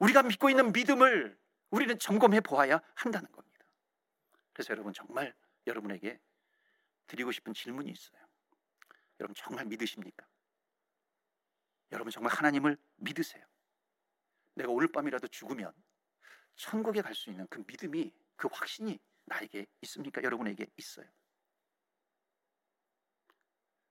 [0.00, 1.38] 우리가 믿고 있는 믿음을
[1.70, 3.64] 우리는 점검해 보아야 한다는 겁니다.
[4.52, 5.32] 그래서 여러분 정말
[5.66, 6.18] 여러분에게
[7.06, 8.31] 드리고 싶은 질문이 있어요.
[9.22, 10.26] 여러분 정말 믿으십니까?
[11.92, 13.46] 여러분 정말 하나님을 믿으세요.
[14.54, 15.72] 내가 오늘 밤이라도 죽으면
[16.56, 20.22] 천국에 갈 수 있는 그 믿음이 그 확신이 나에게 있습니까?
[20.24, 21.08] 여러분에게 있어요.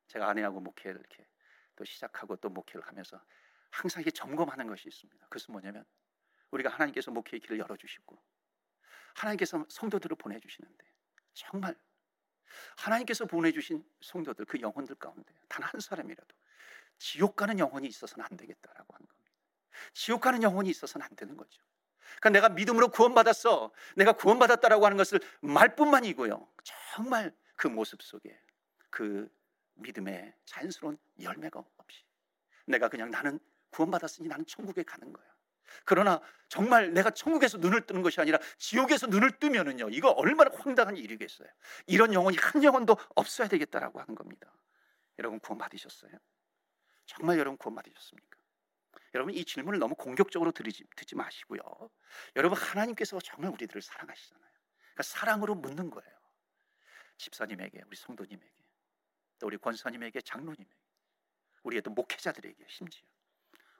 [0.07, 1.25] 제가 아내하고 목회를 이렇게
[1.77, 3.23] 또 시작하고 또 목회를 하면서
[3.71, 5.25] 항상 이게 점검하는 것이 있습니다.
[5.27, 5.85] 그것은 뭐냐면
[6.51, 8.21] 우리가 하나님께서 목회의 길을 열어주시고
[9.15, 10.85] 하나님께서 성도들을 보내주시는데
[11.33, 11.79] 정말
[12.77, 16.35] 하나님께서 보내주신 성도들 그 영혼들 가운데 단 한 사람이라도
[16.97, 19.31] 지옥 가는 영혼이 있어서는 안 되겠다라고 하는 겁니다.
[19.93, 21.61] 지옥 가는 영혼이 있어서는 안 되는 거죠.
[22.19, 23.71] 그러니까 내가 믿음으로 구원받았어.
[23.95, 26.47] 내가 구원받았다라고 하는 것을 말뿐만이고요.
[26.63, 28.39] 정말 그 모습 속에
[28.89, 29.29] 그
[29.75, 32.03] 믿음의 자연스러운 열매가 없이
[32.65, 33.39] 내가 그냥 나는
[33.71, 35.30] 구원받았으니 나는 천국에 가는 거야.
[35.85, 41.47] 그러나 정말 내가 천국에서 눈을 뜨는 것이 아니라 지옥에서 눈을 뜨면은요 이거 얼마나 황당한 일이겠어요.
[41.87, 44.53] 이런 영혼이 한 영혼도 없어야 되겠다라고 하는 겁니다.
[45.19, 46.11] 여러분 구원 받으셨어요?
[47.05, 48.37] 정말 여러분 구원 받으셨습니까?
[49.13, 51.61] 여러분 이 질문을 너무 공격적으로 들이지, 듣지 마시고요.
[52.35, 54.51] 여러분 하나님께서 정말 우리들을 사랑하시잖아요.
[54.93, 56.11] 그러니까 사랑으로 묻는 거예요.
[57.17, 58.51] 집사님에게 우리 성도님에게
[59.39, 60.75] 또 우리 권사님에게 장로님에게
[61.63, 63.03] 우리의 또 목회자들에게 심지어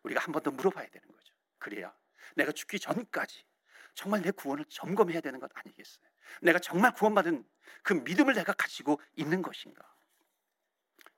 [0.04, 1.34] 우리가 한 번 더 물어봐야 되는 거죠.
[1.62, 1.94] 그래야
[2.36, 3.46] 내가 죽기 전까지
[3.94, 6.06] 정말 내 구원을 점검해야 되는 것 아니겠어요?
[6.42, 7.46] 내가 정말 구원받은
[7.84, 9.82] 그 믿음을 내가 가지고 있는 것인가?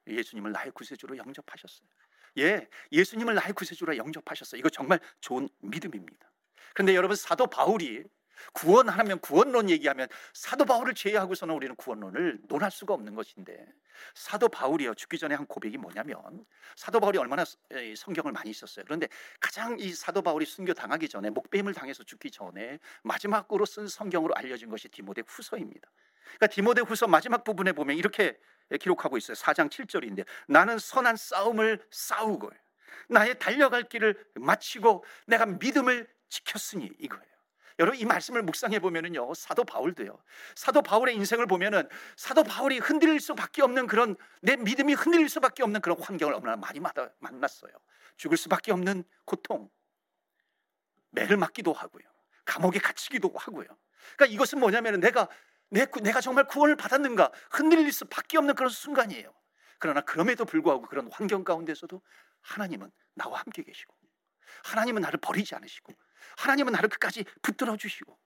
[0.07, 1.87] 예수님을 나의 구세주로 영접하셨어요.
[2.39, 4.59] 예, 예수님을 나의 구세주로 영접하셨어요.
[4.59, 6.31] 이거 정말 좋은 믿음입니다.
[6.73, 8.03] 그런데 여러분 사도 바울이
[8.53, 13.65] 구원하면 구원론 얘기하면 사도 바울을 제외하고서는 우리는 구원론을 논할 수가 없는 것인데
[14.13, 17.43] 사도 바울이요 죽기 전에 한 고백이 뭐냐면 사도 바울이 얼마나
[17.95, 18.85] 성경을 많이 썼어요.
[18.85, 19.07] 그런데
[19.39, 24.69] 가장 이 사도 바울이 순교 당하기 전에 목배임을 당해서 죽기 전에 마지막으로 쓴 성경으로 알려진
[24.69, 25.89] 것이 디모데 후서입니다.
[26.23, 28.37] 그러니까 디모데 후서 마지막 부분에 보면 이렇게
[28.79, 29.35] 기록하고 있어요.
[29.35, 32.51] 4장 7절인데 나는 선한 싸움을 싸우고
[33.09, 37.32] 나의 달려갈 길을 마치고 내가 믿음을 지켰으니 이거예요.
[37.79, 40.17] 여러분 이 말씀을 묵상해 보면은요 사도 바울도요.
[40.55, 45.81] 사도 바울의 인생을 보면은 사도 바울이 흔들릴 수밖에 없는 그런 내 믿음이 흔들릴 수밖에 없는
[45.81, 46.79] 그런 환경을 얼마나 많이
[47.19, 47.71] 만났어요.
[48.17, 49.69] 죽을 수밖에 없는 고통.
[51.11, 52.03] 매를 맞기도 하고요.
[52.45, 53.67] 감옥에 갇히기도 하고요.
[54.15, 55.27] 그러니까 이것은 뭐냐면은 내가
[55.69, 59.33] 내, 내가 정말 구원을 받았는가 흔들릴 수밖에 없는 그런 순간이에요.
[59.79, 62.01] 그러나 그럼에도 불구하고 그런 환경 가운데서도
[62.41, 63.93] 하나님은 나와 함께 계시고
[64.65, 65.93] 하나님은 나를 버리지 않으시고
[66.37, 68.17] 하나님은 나를 끝까지 붙들어 주시고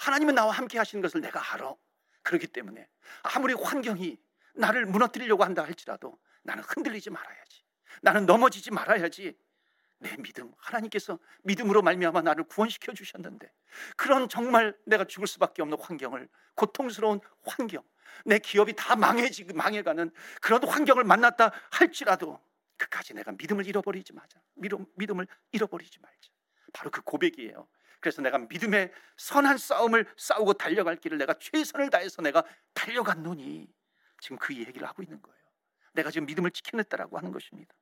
[0.00, 1.74] 하나님은 나와 함께 하시는 것을 내가 알아.
[2.22, 2.88] 그렇기 때문에
[3.22, 4.18] 아무리 환경이
[4.54, 7.64] 나를 무너뜨리려고 한다 할지라도 나는 흔들리지 말아야지.
[8.02, 9.36] 나는 넘어지지 말아야지.
[10.00, 13.52] 내 믿음 하나님께서 믿음으로 말미암아 나를 구원시켜 주셨는데
[13.96, 17.82] 그런 정말 내가 죽을 수밖에 없는 환경을 고통스러운 환경
[18.24, 22.40] 내 기업이 다 망해지 망해가는 그런 환경을 만났다 할지라도
[22.78, 26.30] 그까지 내가 믿음을 잃어버리지 마자 믿음, 믿음을 잃어버리지 말자
[26.72, 27.68] 바로 그 고백이에요.
[28.00, 33.68] 그래서 내가 믿음의 선한 싸움을 싸우고 달려갈 길을 내가 최선을 다해서 내가 달려갔노니
[34.20, 35.38] 지금 그 얘기를 하고 있는 거예요.
[35.92, 37.74] 내가 지금 믿음을 지켜냈다라고 하는 것입니다.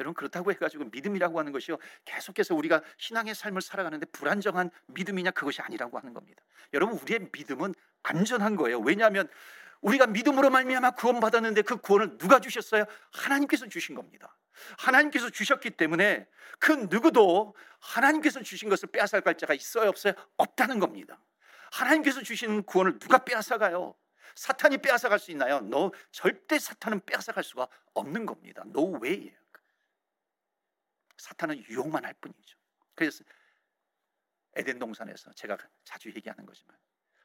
[0.00, 5.98] 여러분 그렇다고 해가지고 믿음이라고 하는 것이요 계속해서 우리가 신앙의 삶을 살아가는데 불안정한 믿음이냐 그것이 아니라고
[5.98, 6.42] 하는 겁니다.
[6.72, 8.80] 여러분 우리의 믿음은 안전한 거예요.
[8.80, 9.28] 왜냐하면
[9.84, 12.84] 우리가 믿음으로 말미암아 구원받았는데 그 구원을 누가 주셨어요?
[13.12, 14.36] 하나님께서 주신 겁니다.
[14.78, 16.26] 하나님께서 주셨기 때문에
[16.58, 20.14] 그 누구도 하나님께서 주신 것을 빼앗아갈 자가 있어요 없어요?
[20.38, 21.20] 없다는 겁니다.
[21.70, 23.94] 하나님께서 주신 구원을 누가 빼앗아가요?
[24.34, 25.60] 사탄이 빼앗아갈 수 있나요?
[25.60, 28.62] 너 절대 사탄은 빼앗아갈 수가 없는 겁니다.
[28.66, 29.36] No way예요.
[31.18, 32.58] 사탄은 유혹만 할 뿐이죠.
[32.94, 33.22] 그래서
[34.56, 36.74] 에덴 동산에서 제가 자주 얘기하는 거지만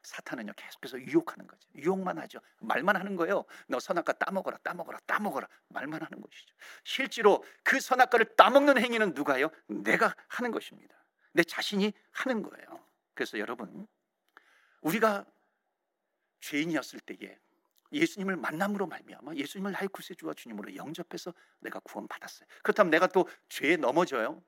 [0.04, 1.68] 사탄은요 계속해서 유혹하는 거죠.
[1.76, 2.40] 유혹만 하죠.
[2.60, 3.46] 말만 하는 거예요.
[3.68, 6.56] 너 선악과 따먹어라, 따먹어라, 따먹어라 말만 하는 것이죠.
[6.84, 9.50] 실제로 그 선악과를 따먹는 행위는 누가요?
[9.68, 10.96] 내가 하는 것입니다.
[11.34, 12.84] 내 자신이 하는 거예요.
[13.14, 13.88] 그래서 여러분
[14.82, 15.26] 우리가
[16.42, 17.38] 죄인이었을 때에
[17.92, 22.48] 예수님을 만남으로 말미암아 예수님을 나의 구세주와 주님으로 영접해서 내가 구원받았어요.
[22.64, 24.42] 그렇다면 내가 또 죄에 넘어져요.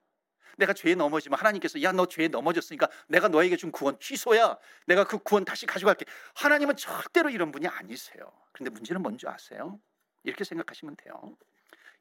[0.58, 4.58] 내가 죄에 넘어지면 하나님께서 야 너 죄에 넘어졌으니까 내가 너에게 준 구원 취소야.
[4.88, 6.06] 내가 그 구원 다시 가져갈게.
[6.36, 8.32] 하나님은 절대로 이런 분이 아니세요.
[8.54, 9.80] 그런데 문제는 뭔지 아세요?
[10.24, 11.38] 이렇게 생각하시면 돼요.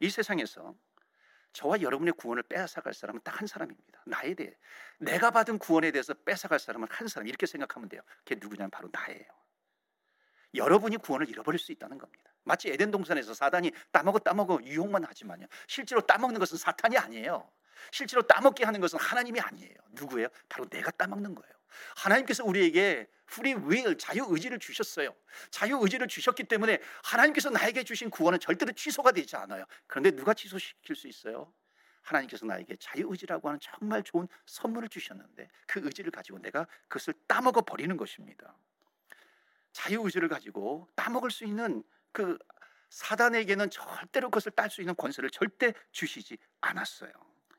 [0.00, 0.74] 이 세상에서
[1.52, 4.02] 저와 여러분의 구원을 빼앗아갈 사람은 딱 한 사람입니다.
[4.06, 4.52] 나에 대해
[4.98, 8.02] 내가 받은 구원에 대해서 뺏어갈 사람은 한 사람 이렇게 생각하면 돼요.
[8.18, 9.24] 그게 누구냐면 바로 나예요.
[10.54, 12.24] 여러분이 구원을 잃어버릴 수 있다는 겁니다.
[12.44, 15.46] 마치 에덴 동산에서 사단이 따먹어 따먹어 유혹만 하지만요.
[15.68, 17.50] 실제로 따먹는 것은 사탄이 아니에요.
[17.90, 19.74] 실제로 따먹게 하는 것은 하나님이 아니에요.
[19.92, 20.28] 누구예요?
[20.48, 21.52] 바로 내가 따먹는 거예요.
[21.96, 25.14] 하나님께서 우리에게 free will 자유 의지를 주셨어요.
[25.50, 29.64] 자유 의지를 주셨기 때문에 하나님께서 나에게 주신 구원은 절대로 취소가 되지 않아요.
[29.86, 31.52] 그런데 누가 취소시킬 수 있어요?
[32.02, 37.60] 하나님께서 나에게 자유 의지라고 하는 정말 좋은 선물을 주셨는데 그 의지를 가지고 내가 그것을 따먹어
[37.62, 38.56] 버리는 것입니다.
[39.72, 42.38] 자유 의지를 가지고 따먹을 수 있는 그
[42.88, 47.12] 사단에게는 절대로 그것을 딸 수 있는 권세를 절대 주시지 않았어요.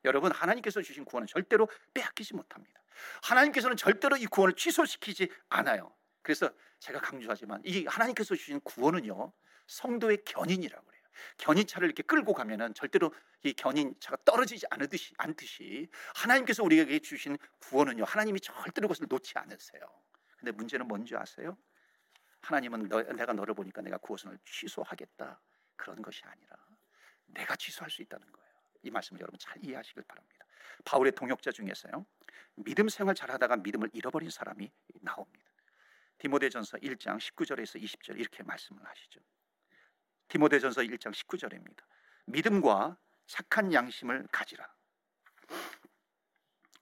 [0.06, 2.82] 여러분 하나님께서 주신 구원은 절대로 빼앗기지 못합니다.
[3.24, 5.96] 하나님께서는 절대로 이 구원을 취소시키지 않아요.
[6.22, 9.32] 그래서 제가 강조하지만 이 하나님께서 주신 구원은요
[9.68, 11.02] 성도의 견인이라고 그래요.
[11.38, 18.40] 견인차를 이렇게 끌고 가면은 절대로 이 견인차가 떨어지지 않듯이 않듯이 하나님께서 우리에게 주신 구원은요 하나님이
[18.42, 19.82] 절대로 그것을 놓지 않으세요.
[20.38, 21.58] 근데 문제는 뭔지 아세요?
[22.42, 25.40] 하나님은 너, 내가 너를 보니까 내가 구원을 취소하겠다
[25.76, 26.56] 그런 것이 아니라
[27.28, 28.51] 내가 취소할 수 있다는 거예요.
[28.84, 30.46] 이 말씀을 여러분 잘 이해하시길 바랍니다.
[30.86, 32.06] 바울의 동역자 중에서요.
[32.56, 35.52] 믿음 생활 잘하다가 믿음을 잃어버린 사람이 나옵니다.
[36.18, 39.20] 디모데전서 1장 19절에서 20절 이렇게 말씀을 하시죠.
[40.28, 41.84] 디모데전서 1장 19절입니다.
[42.26, 44.72] 믿음과 착한 양심을 가지라.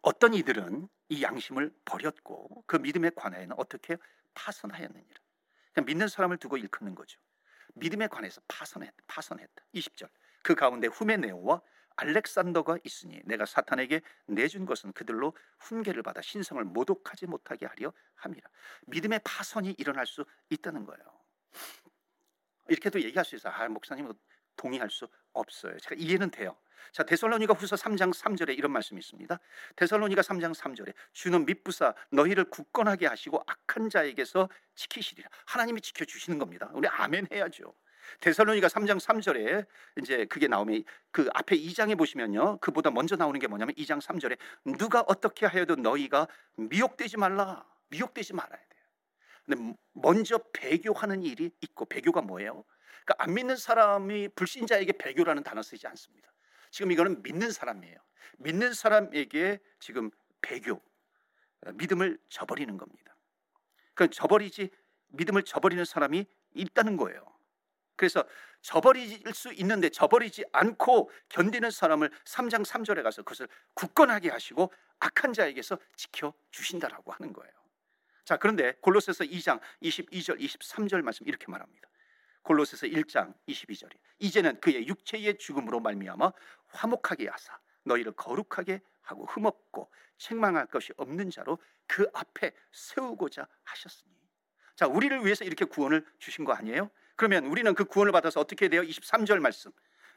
[0.01, 3.97] 어떤 이들은 이 양심을 버렸고 그 믿음에 관하여는 어떻게
[4.33, 5.19] 파선하였느니라.
[5.73, 7.19] 그냥 믿는 사람을 두고 일컫는 거죠.
[7.75, 9.63] 믿음에 관해서 파선했, 파선했다.
[9.73, 10.09] 20절.
[10.41, 11.61] 그 가운데 후메네오와
[11.99, 18.49] 알렉산더가 있으니 내가 사탄에게 내준 것은 그들로 훈계를 받아 신성을 모독하지 못하게 하려 함이라.
[18.87, 21.03] 믿음의 파선이 일어날 수 있다는 거예요.
[22.69, 23.53] 이렇게도 얘기할 수 있어요.
[23.53, 24.13] 아, 목사님은
[24.55, 25.77] 동의할 수 없어요.
[25.79, 26.55] 제가 이해는 돼요.
[26.91, 29.39] 자, 데살로니가 후서 3장 3절에 이런 말씀이 있습니다.
[29.75, 35.29] 데살로니가 3장 3절에 주는 밑부사 너희를 굳건하게 하시고 악한 자에게서 지키시리라.
[35.45, 36.69] 하나님이 지켜 주시는 겁니다.
[36.73, 37.73] 우리 아멘 해야죠.
[38.19, 39.65] 데살로니가 3장 3절에
[40.01, 42.57] 이제 그게 나오면 그 앞에 2장에 보시면요.
[42.57, 44.37] 그보다 먼저 나오는 게 뭐냐면 2장 3절에
[44.77, 47.65] 누가 어떻게 하여도 너희가 미혹되지 말라.
[47.89, 48.83] 미혹되지 말아야 돼요.
[49.45, 52.63] 근데 먼저 배교하는 일이 있고 배교가 뭐예요?
[53.03, 56.31] 그러니까 안 믿는 사람이 불신자에게 배교라는 단어 쓰지 않습니다.
[56.69, 57.97] 지금 이거는 믿는 사람이에요.
[58.37, 60.81] 믿는 사람에게 지금 배교,
[61.73, 63.15] 믿음을 저버리는 겁니다.
[63.95, 64.69] 그 저버리지
[65.09, 67.25] 믿음을 저버리는 사람이 있다는 거예요.
[67.99, 68.23] 그래서
[68.61, 75.77] 저버릴 수 있는데 저버리지 않고 견디는 사람을 3장 3절에 가서 그것을 굳건하게 하시고 악한 자에게서
[75.97, 77.51] 지켜 주신다라고 하는 거예요.
[78.23, 81.89] 자, 그런데 골로새서 2장 22절 23절 말씀 이렇게 말합니다.
[82.43, 86.31] 골로새서 1장 22절에 이제는 그의 육체의 죽음으로 말미암아
[86.67, 94.13] 화목하게 하사 너희를 거룩하게 하고 흠없고 책망할 것이 없는 자로 그 앞에 세우고자 하셨으니
[94.77, 96.89] 자 우리를 위해서 이렇게 구원을 주신 거 아니에요?
[97.19, 98.81] 그러면 우리는 그 구원을 받아서 어떻게 돼요?
[98.81, 99.71] 23절 말씀.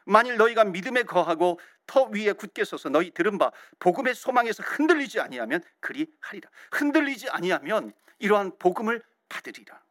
[0.05, 5.61] 만일 너희가 믿음에 거하고 터 위에 굳게 서서 너희 들은 바 복음의 소망에서 흔들리지 아니하면
[5.81, 6.49] 그리 하리라.
[6.71, 9.83] 흔들리지 아니하면 이러한 복음을 받으리라.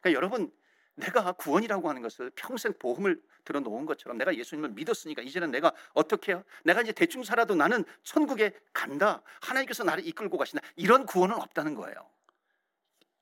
[0.00, 0.52] 그러니까 여러분
[0.94, 6.30] 내가 구원이라고 하는 것을 평생 보험을 들어 놓은 것처럼 내가 예수님을 믿었으니까 이제는 내가 어떻게
[6.30, 6.44] 해요?
[6.62, 9.22] 내가 이제 대충 살아도 나는 천국에 간다.
[9.40, 10.64] 하나님께서 나를 이끌고 가신다.
[10.76, 11.96] 이런 구원은 없다는 거예요.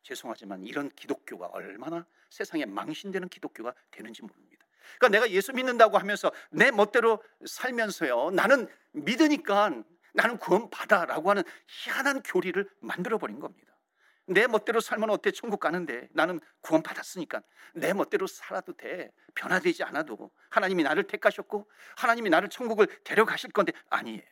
[0.09, 4.67] 죄송하지만 이런 기독교가 얼마나 세상에 망신되는 기독교가 되는지 모릅니다.
[4.99, 8.31] 그러니까 내가 예수 믿는다고 하면서 내 멋대로 살면서요.
[8.31, 9.83] 나는 믿으니까
[10.15, 13.77] 나는 구원받아라고 하는 희한한 교리를 만들어 버린 겁니다.
[14.25, 15.31] 내 멋대로 살면 어때?
[15.31, 17.43] 천국 가는데 나는 구원 받았으니까
[17.75, 19.11] 내 멋대로 살아도 돼.
[19.35, 24.23] 변화되지 않아도 하나님이 나를 택하셨고 하나님이 나를 천국을 데려가실 건데 아니에요.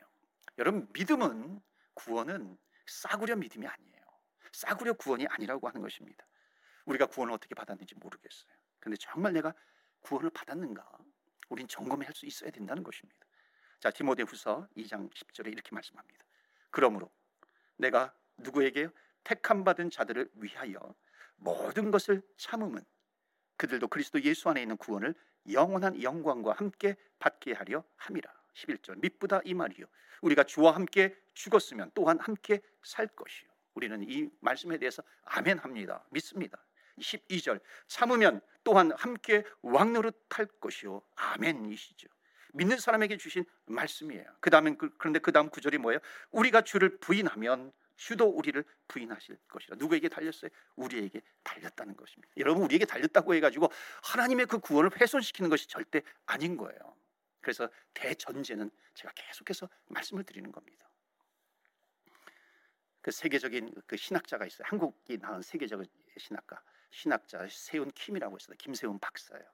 [0.59, 1.61] 여러분 믿음은
[1.95, 3.96] 구원은 싸구려 믿음이 아니에요.
[4.57, 6.27] 싸구려 구원이 아니라고 하는 것입니다.
[6.87, 8.51] 우리가 구원을 어떻게 받았는지 모르겠어요.
[8.81, 9.53] 근데 정말 내가
[10.01, 10.83] 구원을 받았는가?
[11.51, 13.27] 우린 점검할 수 있어야 된다는 것입니다.
[13.81, 16.25] 자, 디모데후서 2장 10절에 이렇게 말씀합니다.
[16.71, 17.11] 그러므로
[17.77, 18.89] 내가 누구에게
[19.25, 20.95] 택함 받은 자들을 위하여
[21.37, 22.83] 모든 것을 참음은
[23.59, 25.15] 그들도 그리스도 예수 안에 있는 구원을
[25.53, 28.33] 영원한 영광과 함께 받게 하려 함이라.
[28.55, 29.85] 11절 밑보다 이 말이요.
[30.23, 33.56] 우리가 주와 함께 죽었으면 또한 함께 살 것이요.
[33.77, 36.05] 우리는 이 말씀에 대해서 아멘 합니다.
[36.11, 36.59] 믿습니다.
[36.99, 42.09] 12절 참으면 또한 함께 왕노릇할 것이요 아멘이시죠.
[42.55, 44.25] 믿는 사람에게 주신 말씀이에요.
[44.41, 46.01] 그 다음에 그런데 그 다음 구절이 뭐예요?
[46.31, 49.77] 우리가 주를 부인하면 주도 우리를 부인하실 것이라.
[49.77, 50.51] 누구에게 달렸어요?
[50.77, 52.33] 우리에게 달렸다는 것입니다.
[52.39, 53.71] 여러분 우리에게 달렸다고 해가지고
[54.05, 56.97] 하나님의 그 구원을 훼손시키는 것이 절대 아닌 거예요.
[57.43, 60.89] 그래서 대전제는 제가 계속해서 말씀을 드리는 겁니다.
[63.07, 64.67] 그 세계적인 그 신학자가 있어요.
[64.69, 65.87] 한국이 낳은 세계적인
[66.19, 68.57] 신학가 신학자 세운 킴이라고 있어요.
[68.57, 69.45] 김세훈 박사예요.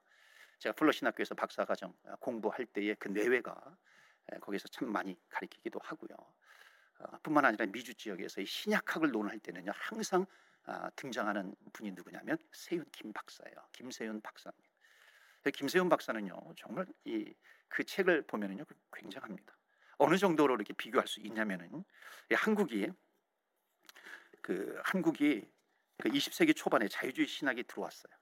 [0.57, 3.77] 제가 플러 신학교에서 박사 과정 공부할 때의 그 내외가
[4.41, 6.15] 거기서 참 많이 가르치기도 하고요.
[6.97, 10.25] 어, 뿐만 아니라 미주 지역에서 이 신약학을 논할 때는요 항상
[10.65, 13.55] 아, 등장하는 분이 누구냐면 세윤 김 박사예요.
[13.71, 14.67] 김세윤 박사입니다.
[15.53, 17.35] 김세윤 박사는요 정말 이
[17.67, 19.55] 그 책을 보면은요 굉장합니다.
[19.97, 21.83] 어느 정도로 이렇게 비교할 수 있냐면은
[22.31, 22.91] 한국이
[24.43, 25.43] 그 한국이
[25.97, 28.13] 그 20세기 초반에 자유주의 신학이 들어왔어요.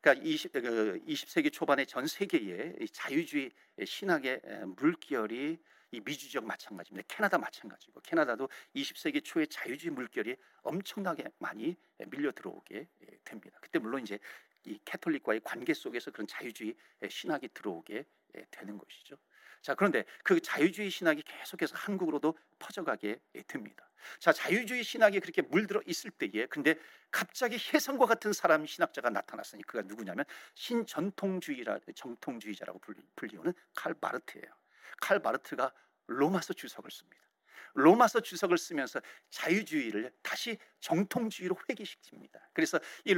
[0.00, 3.50] 그러니까 20, 그 20세기 초반에 전 세계에 자유주의
[3.84, 4.42] 신학의
[4.76, 5.58] 물결이
[5.92, 7.06] 이 미주 지역 마찬가지입니다.
[7.08, 11.76] 캐나다 마찬가지고 캐나다도 20세기 초에 자유주의 물결이 엄청나게 많이
[12.08, 12.86] 밀려 들어오게
[13.24, 13.58] 됩니다.
[13.62, 14.18] 그때 물론 이제
[14.64, 16.74] 이 캐톨릭과의 관계 속에서 그런 자유주의
[17.08, 18.04] 신학이 들어오게
[18.50, 19.16] 되는 것이죠.
[19.62, 23.88] 자, 그런데 그 자유주의 신학이 계속해서 한국으로도 퍼져가게 됩니다.
[24.20, 26.76] 자, 자유주의 신학이 그렇게 물들어 있을 때에 근데
[27.10, 32.80] 갑자기 혜성과 같은 사람 신학자가 나타났으니 그가 누구냐면 신전통주의라 정통주의자라고
[33.16, 34.46] 불리우는 칼 바르트예요.
[35.00, 35.72] 칼 바르트가
[36.06, 37.22] 로마서 주석을 씁니다.
[37.74, 42.40] 로마서 주석을 쓰면서 자유주의를 다시 정통주의로 회귀시킵니다.
[42.52, 43.14] 그래서 이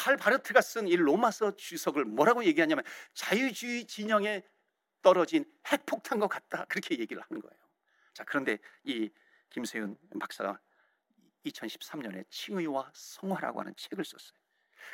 [0.00, 4.42] 칼 바르트가 쓴 이 로마서 주석을 뭐라고 얘기하냐면 자유주의 진영에
[5.02, 7.56] 떨어진 핵폭탄과 같다 그렇게 얘기를 하는 거예요.
[8.14, 9.10] 자 그런데 이
[9.50, 10.58] 김세윤 박사가
[11.46, 14.38] 2013년에 칭의와 성화라고 하는 책을 썼어요.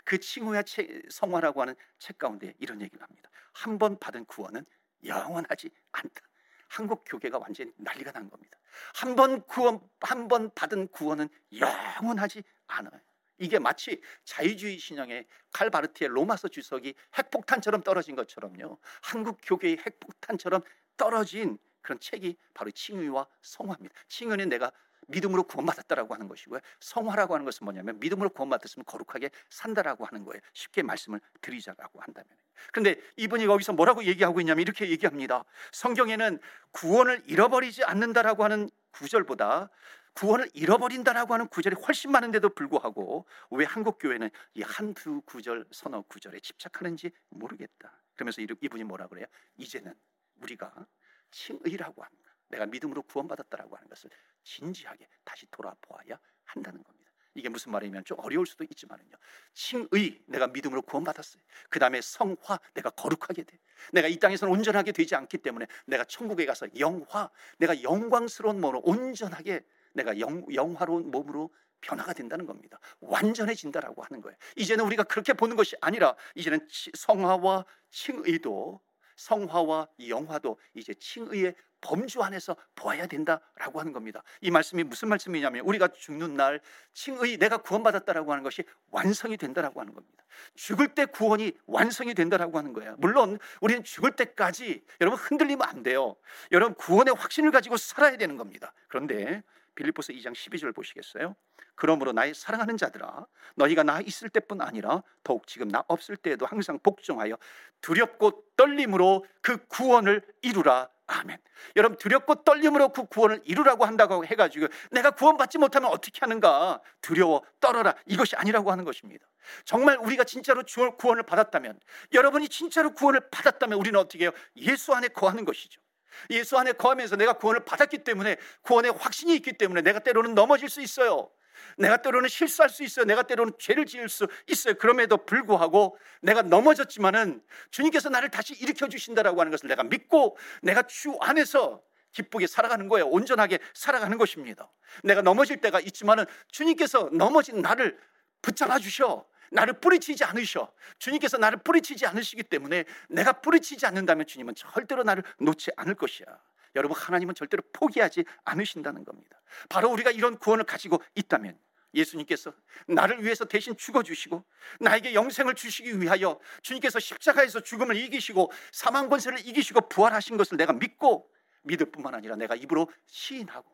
[0.04, 0.62] 그 칭의와
[1.10, 3.30] 성화라고 하는 책 가운데 이런 얘기를 합니다.
[3.52, 4.64] 한 번 받은 구원은
[5.04, 6.22] 영원하지 않다.
[6.68, 8.58] 한국 교계가 완전히 난리가 난 겁니다.
[8.94, 13.00] 한 번 구원 한 번 받은 구원은 영원하지 않아요.
[13.38, 18.78] 이게 마치 자유주의 신앙의 칼바르티의 로마서 주석이 핵폭탄처럼 떨어진 것처럼요.
[19.02, 20.62] 한국 교계의 핵폭탄처럼
[20.96, 23.94] 떨어진 그런 책이 바로 칭의와 성화입니다.
[24.08, 24.72] 칭의는 내가
[25.08, 26.60] 믿음으로 구원받았다라고 하는 것이고요.
[26.80, 30.40] 성화라고 하는 것은 뭐냐면 믿음으로 구원받았으면 거룩하게 산다라고 하는 거예요.
[30.52, 32.28] 쉽게 말씀을 드리자라고 한다면.
[32.72, 35.44] 그런데 이분이 거기서 뭐라고 얘기하고 있냐면 이렇게 얘기합니다.
[35.72, 36.40] 성경에는
[36.72, 39.70] 구원을 잃어버리지 않는다라고 하는 구절보다
[40.16, 46.40] 구원을 잃어버린다라고 하는 구절이 훨씬 많은데도 불구하고 왜 한국 교회는 이 한두 구절 서너 구절에
[46.40, 47.92] 집착하는지 모르겠다.
[48.14, 49.26] 그러면서 이분이 뭐라 그래요?
[49.58, 49.94] 이제는
[50.40, 50.86] 우리가
[51.30, 52.34] 칭의라고 합니다.
[52.48, 54.10] 내가 믿음으로 구원받았다라고 하는 것을
[54.42, 57.12] 진지하게 다시 돌아보아야 한다는 겁니다.
[57.34, 59.16] 이게 무슨 말이냐면 좀 어려울 수도 있지만은요.
[59.52, 61.42] 칭의 내가 믿음으로 구원받았어요.
[61.68, 63.58] 그 다음에 성화 내가 거룩하게 돼.
[63.92, 69.62] 내가 이 땅에서는 온전하게 되지 않기 때문에 내가 천국에 가서 영화 내가 영광스러운 몸으로 온전하게
[69.96, 72.78] 내가 영, 영화로운 몸으로 변화가 된다는 겁니다.
[73.00, 74.36] 완전해진다라고 하는 거예요.
[74.56, 78.80] 이제는 우리가 그렇게 보는 것이 아니라 이제는 성화와 칭의도
[79.16, 84.22] 성화와 영화도 이제 칭의의 범주 안에서 보아야 된다라고 하는 겁니다.
[84.40, 86.60] 이 말씀이 무슨 말씀이냐면 우리가 죽는 날
[86.94, 90.24] 칭의 내가 구원받았다라고 하는 것이 완성이 된다라고 하는 겁니다.
[90.54, 92.96] 죽을 때 구원이 완성이 된다라고 하는 거예요.
[92.98, 96.16] 물론 우리는 죽을 때까지 여러분 흔들리면 안 돼요.
[96.50, 98.72] 여러분 구원의 확신을 가지고 살아야 되는 겁니다.
[98.88, 99.42] 그런데
[99.76, 101.36] 빌립보서 2장 12절 보시겠어요?
[101.76, 106.80] 그러므로 나의 사랑하는 자들아 너희가 나 있을 때뿐 아니라 더욱 지금 나 없을 때에도 항상
[106.82, 107.38] 복종하여
[107.80, 111.38] 두렵고 떨림으로 그 구원을 이루라 아멘.
[111.76, 117.94] 여러분 두렵고 떨림으로 그 구원을 이루라고 한다고 해가지고 내가 구원받지 못하면 어떻게 하는가 두려워 떨어라
[118.06, 119.24] 이것이 아니라고 하는 것입니다.
[119.64, 120.64] 정말 우리가 진짜로
[120.96, 121.78] 구원을 받았다면
[122.12, 124.32] 여러분이 진짜로 구원을 받았다면 우리는 어떻게 해요?
[124.56, 125.80] 예수 안에 거하는 것이죠.
[126.30, 130.80] 예수 안에 거하면서 내가 구원을 받았기 때문에 구원의 확신이 있기 때문에 내가 때로는 넘어질 수
[130.80, 131.30] 있어요.
[131.78, 133.04] 내가 때로는 실수할 수 있어요.
[133.04, 134.74] 내가 때로는 죄를 지을 수 있어요.
[134.74, 141.16] 그럼에도 불구하고 내가 넘어졌지만은 주님께서 나를 다시 일으켜 주신다라고 하는 것을 내가 믿고 내가 주
[141.20, 143.06] 안에서 기쁘게 살아가는 거예요.
[143.06, 144.70] 온전하게 살아가는 것입니다.
[145.02, 147.98] 내가 넘어질 때가 있지만은 주님께서 넘어진 나를
[148.40, 149.26] 붙잡아 주셔.
[149.50, 150.72] 나를 뿌리치지 않으셔.
[150.98, 156.26] 주님께서 나를 뿌리치지 않으시기 때문에 내가 뿌리치지 않는다면 주님은 절대로 나를 놓지 않을 것이야.
[156.74, 159.40] 여러분 하나님은 절대로 포기하지 않으신다는 겁니다.
[159.68, 161.58] 바로 우리가 이런 구원을 가지고 있다면
[161.94, 162.52] 예수님께서
[162.86, 164.44] 나를 위해서 대신 죽어 주시고
[164.80, 171.30] 나에게 영생을 주시기 위하여 주님께서 십자가에서 죽음을 이기시고 사망 권세를 이기시고 부활하신 것을 내가 믿고
[171.62, 173.66] 믿을 뿐만 아니라 내가 입으로 시인하고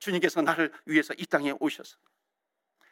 [0.00, 1.96] 주님께서 나를 위해서 이 땅에 오셔서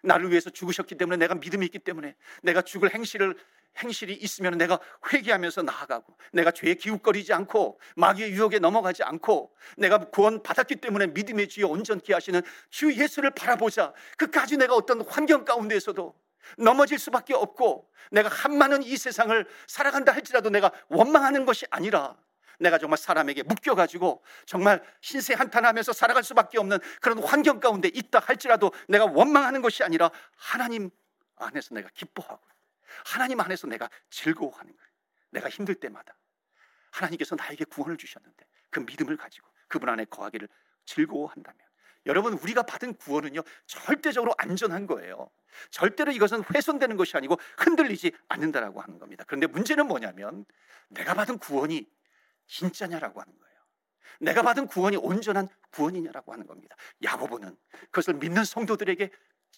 [0.07, 3.37] 나를 위해서 죽으셨기 때문에 내가 믿음이 있기 때문에 내가 죽을 행실을
[3.79, 4.79] 행실이 있으면 내가
[5.13, 11.49] 회개하면서 나아가고 내가 죄에 기웃거리지 않고 마귀의 유혹에 넘어가지 않고 내가 구원 받았기 때문에 믿음의
[11.49, 12.41] 주여 온전케 하시는
[12.71, 13.93] 주 예수를 바라보자.
[14.17, 16.15] 그까지 내가 어떤 환경 가운데에서도
[16.59, 22.17] 넘어질 수밖에 없고 내가 한많은 이 세상을 살아간다 할지라도 내가 원망하는 것이 아니라
[22.59, 28.73] 내가 정말 사람에게 묶여가지고 정말 신세 한탄하면서 살아갈 수밖에 없는 그런 환경 가운데 있다 할지라도
[28.89, 30.91] 내가 원망하는 것이 아니라 하나님
[31.37, 32.41] 안에서 내가 기뻐하고
[33.05, 34.91] 하나님 안에서 내가 즐거워하는 거예요.
[35.31, 36.17] 내가 힘들 때마다
[36.91, 40.49] 하나님께서 나에게 구원을 주셨는데 그 믿음을 가지고 그분 안에 거하기를
[40.87, 41.59] 즐거워한다면
[42.07, 45.29] 여러분 우리가 받은 구원은요 절대적으로 안전한 거예요.
[45.71, 49.25] 절대로 이것은 훼손되는 것이 아니고 흔들리지 않는다라고 하는 겁니다.
[49.27, 50.45] 그런데 문제는 뭐냐면
[50.89, 51.87] 내가 받은 구원이
[52.47, 53.57] 진짜냐라고 하는 거예요.
[54.21, 56.77] 내가 받은 구원이 온전한 구원이냐라고 하는 겁니다.
[57.03, 59.11] 야고보는 그것을 믿는 성도들에게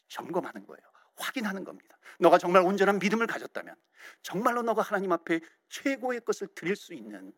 [0.08, 0.80] 점검하는 거예요.
[1.16, 1.98] 확인하는 겁니다.
[2.18, 3.74] 너가 정말 온전한 믿음을 가졌다면
[4.22, 7.32] 정말로 너가 하나님 앞에 최고의 것을 드릴 수 있는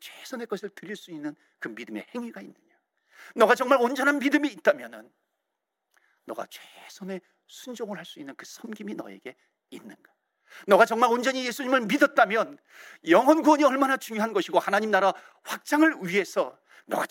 [0.00, 2.78] 최선의 것을 드릴 수 있는 그 믿음의 행위가 있느냐.
[3.34, 5.10] 너가 정말 온전한 믿음이 있다면
[6.24, 9.34] 너가 최선의 순종을 할 수 있는 그 섬김이 너에게
[9.70, 10.12] 있는가.
[10.66, 12.58] 너가 정말 온전히 예수님을 믿었다면
[13.08, 15.12] 영혼 구원이 얼마나 중요한 것이고 하나님 나라
[15.44, 17.06] 확장을 위해서 너가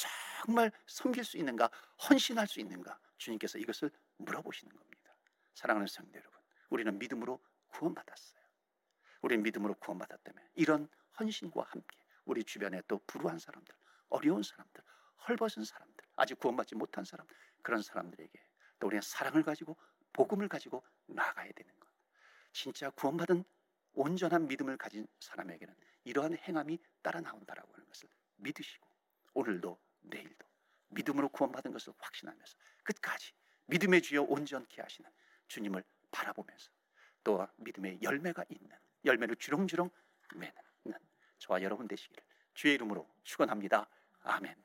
[0.45, 1.69] 정말 섬길 수 있는가
[2.09, 5.13] 헌신할 수 있는가 주님께서 이것을 물어보시는 겁니다.
[5.53, 8.41] 사랑하는 성도 여러분, 우리는 믿음으로 구원받았어요.
[9.21, 10.87] 우리는 믿음으로 구원받았다면 이런
[11.19, 13.73] 헌신과 함께 우리 주변에 또 불우한 사람들,
[14.09, 14.83] 어려운 사람들,
[15.27, 17.25] 헐벗은 사람들, 아직 구원받지 못한 사람
[17.61, 18.39] 그런 사람들에게
[18.79, 19.75] 또 우리는 사랑을 가지고
[20.13, 21.76] 복음을 가지고 나가야 되는 것.
[22.57, 23.43] 진짜 구원받은
[23.93, 28.87] 온전한 믿음을 가진 사람에게는 이러한 행함이 따라 나온다라고 하는 것을 믿으시고
[29.35, 30.47] 오늘도 내일도
[30.87, 33.33] 믿음으로 구원받은 것을 확신하면서 끝까지
[33.67, 35.07] 믿음의 주여 온전케 하시는
[35.47, 36.71] 주님을 바라보면서
[37.23, 39.91] 또 믿음의 열매가 있는 열매를 주렁주렁
[40.33, 40.97] 맺는
[41.37, 42.23] 저와 여러분 되시기를
[42.55, 43.87] 주의 이름으로 축원합니다.
[44.21, 44.55] 아멘.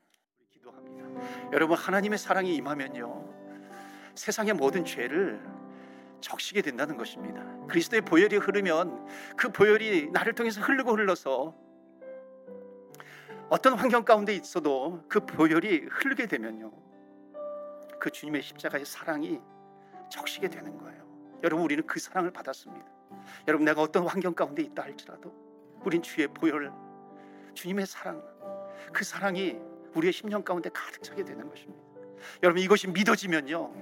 [0.49, 1.51] 기도합니다.
[1.53, 5.62] 여러분 하나님의 사랑이 임하면요 세상의 모든 죄를
[6.23, 7.43] 적시게 된다는 것입니다.
[7.67, 9.05] 그리스도의 보혈이 흐르면
[9.35, 11.53] 그 보혈이 나를 통해서 흐르고 흘러서
[13.49, 16.71] 어떤 환경 가운데 있어도 그 보혈이 흐르게 되면요.
[17.99, 19.39] 그 주님의 십자가의 사랑이
[20.09, 21.03] 적시게 되는 거예요.
[21.43, 22.85] 여러분 우리는 그 사랑을 받았습니다.
[23.47, 25.31] 여러분 내가 어떤 환경 가운데 있다 할지라도
[25.83, 26.71] 우린 주의 보혈
[27.53, 28.23] 주님의 사랑
[28.91, 29.59] 그 사랑이
[29.93, 31.92] 우리의 심령 가운데 가득 차게 되는 것입니다.
[32.41, 33.73] 여러분 이것이 믿어지면요.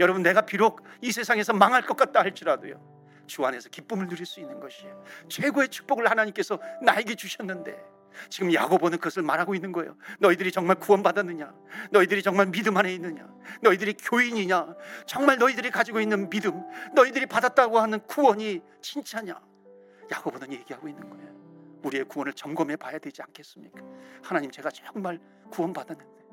[0.00, 2.94] 여러분 내가 비록 이 세상에서 망할 것 같다 할지라도요.
[3.26, 5.02] 주 안에서 기쁨을 누릴 수 있는 것이에요.
[5.28, 7.94] 최고의 축복을 하나님께서 나에게 주셨는데
[8.28, 9.96] 지금 야고보는 그것을 말하고 있는 거예요.
[10.20, 11.52] 너희들이 정말 구원받았느냐?
[11.90, 13.26] 너희들이 정말 믿음 안에 있느냐?
[13.60, 14.74] 너희들이 교인이냐?
[15.06, 16.62] 정말 너희들이 가지고 있는 믿음,
[16.94, 19.40] 너희들이 받았다고 하는 구원이 진짜냐?
[20.12, 21.34] 야고보는 얘기하고 있는 거예요.
[21.82, 23.80] 우리의 구원을 점검해 봐야 되지 않겠습니까?
[24.22, 25.18] 하나님 제가 정말
[25.50, 26.23] 구원받았는데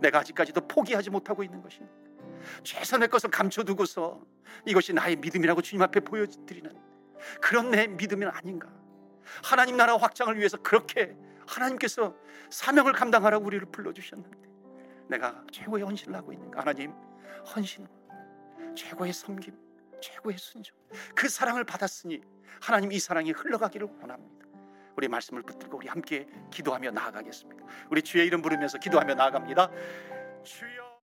[0.00, 1.94] 내가 아직까지도 포기하지 못하고 있는 것입니다.
[2.62, 4.20] 최선의 것을 감춰두고서
[4.66, 6.70] 이것이 나의 믿음이라고 주님 앞에 보여드리는
[7.40, 8.68] 그런 내 믿음이 아닌가?
[9.42, 11.16] 하나님 나라 확장을 위해서 그렇게
[11.46, 12.14] 하나님께서
[12.50, 14.38] 사명을 감당하라고 우리를 불러주셨는데
[15.08, 16.60] 내가 최고의 헌신을 하고 있는가?
[16.60, 16.92] 하나님
[17.54, 17.86] 헌신,
[18.74, 19.56] 최고의 섬김,
[20.00, 20.76] 최고의 순종
[21.14, 22.20] 그 사랑을 받았으니
[22.60, 24.35] 하나님 이 사랑이 흘러가기를 원합니다.
[24.96, 27.64] 우리 말씀을 붙들고 우리 함께 기도하며 나아가겠습니다.
[27.90, 29.70] 우리 주의 이름 부르면서 기도하며 나아갑니다.
[30.42, 30.95] 주여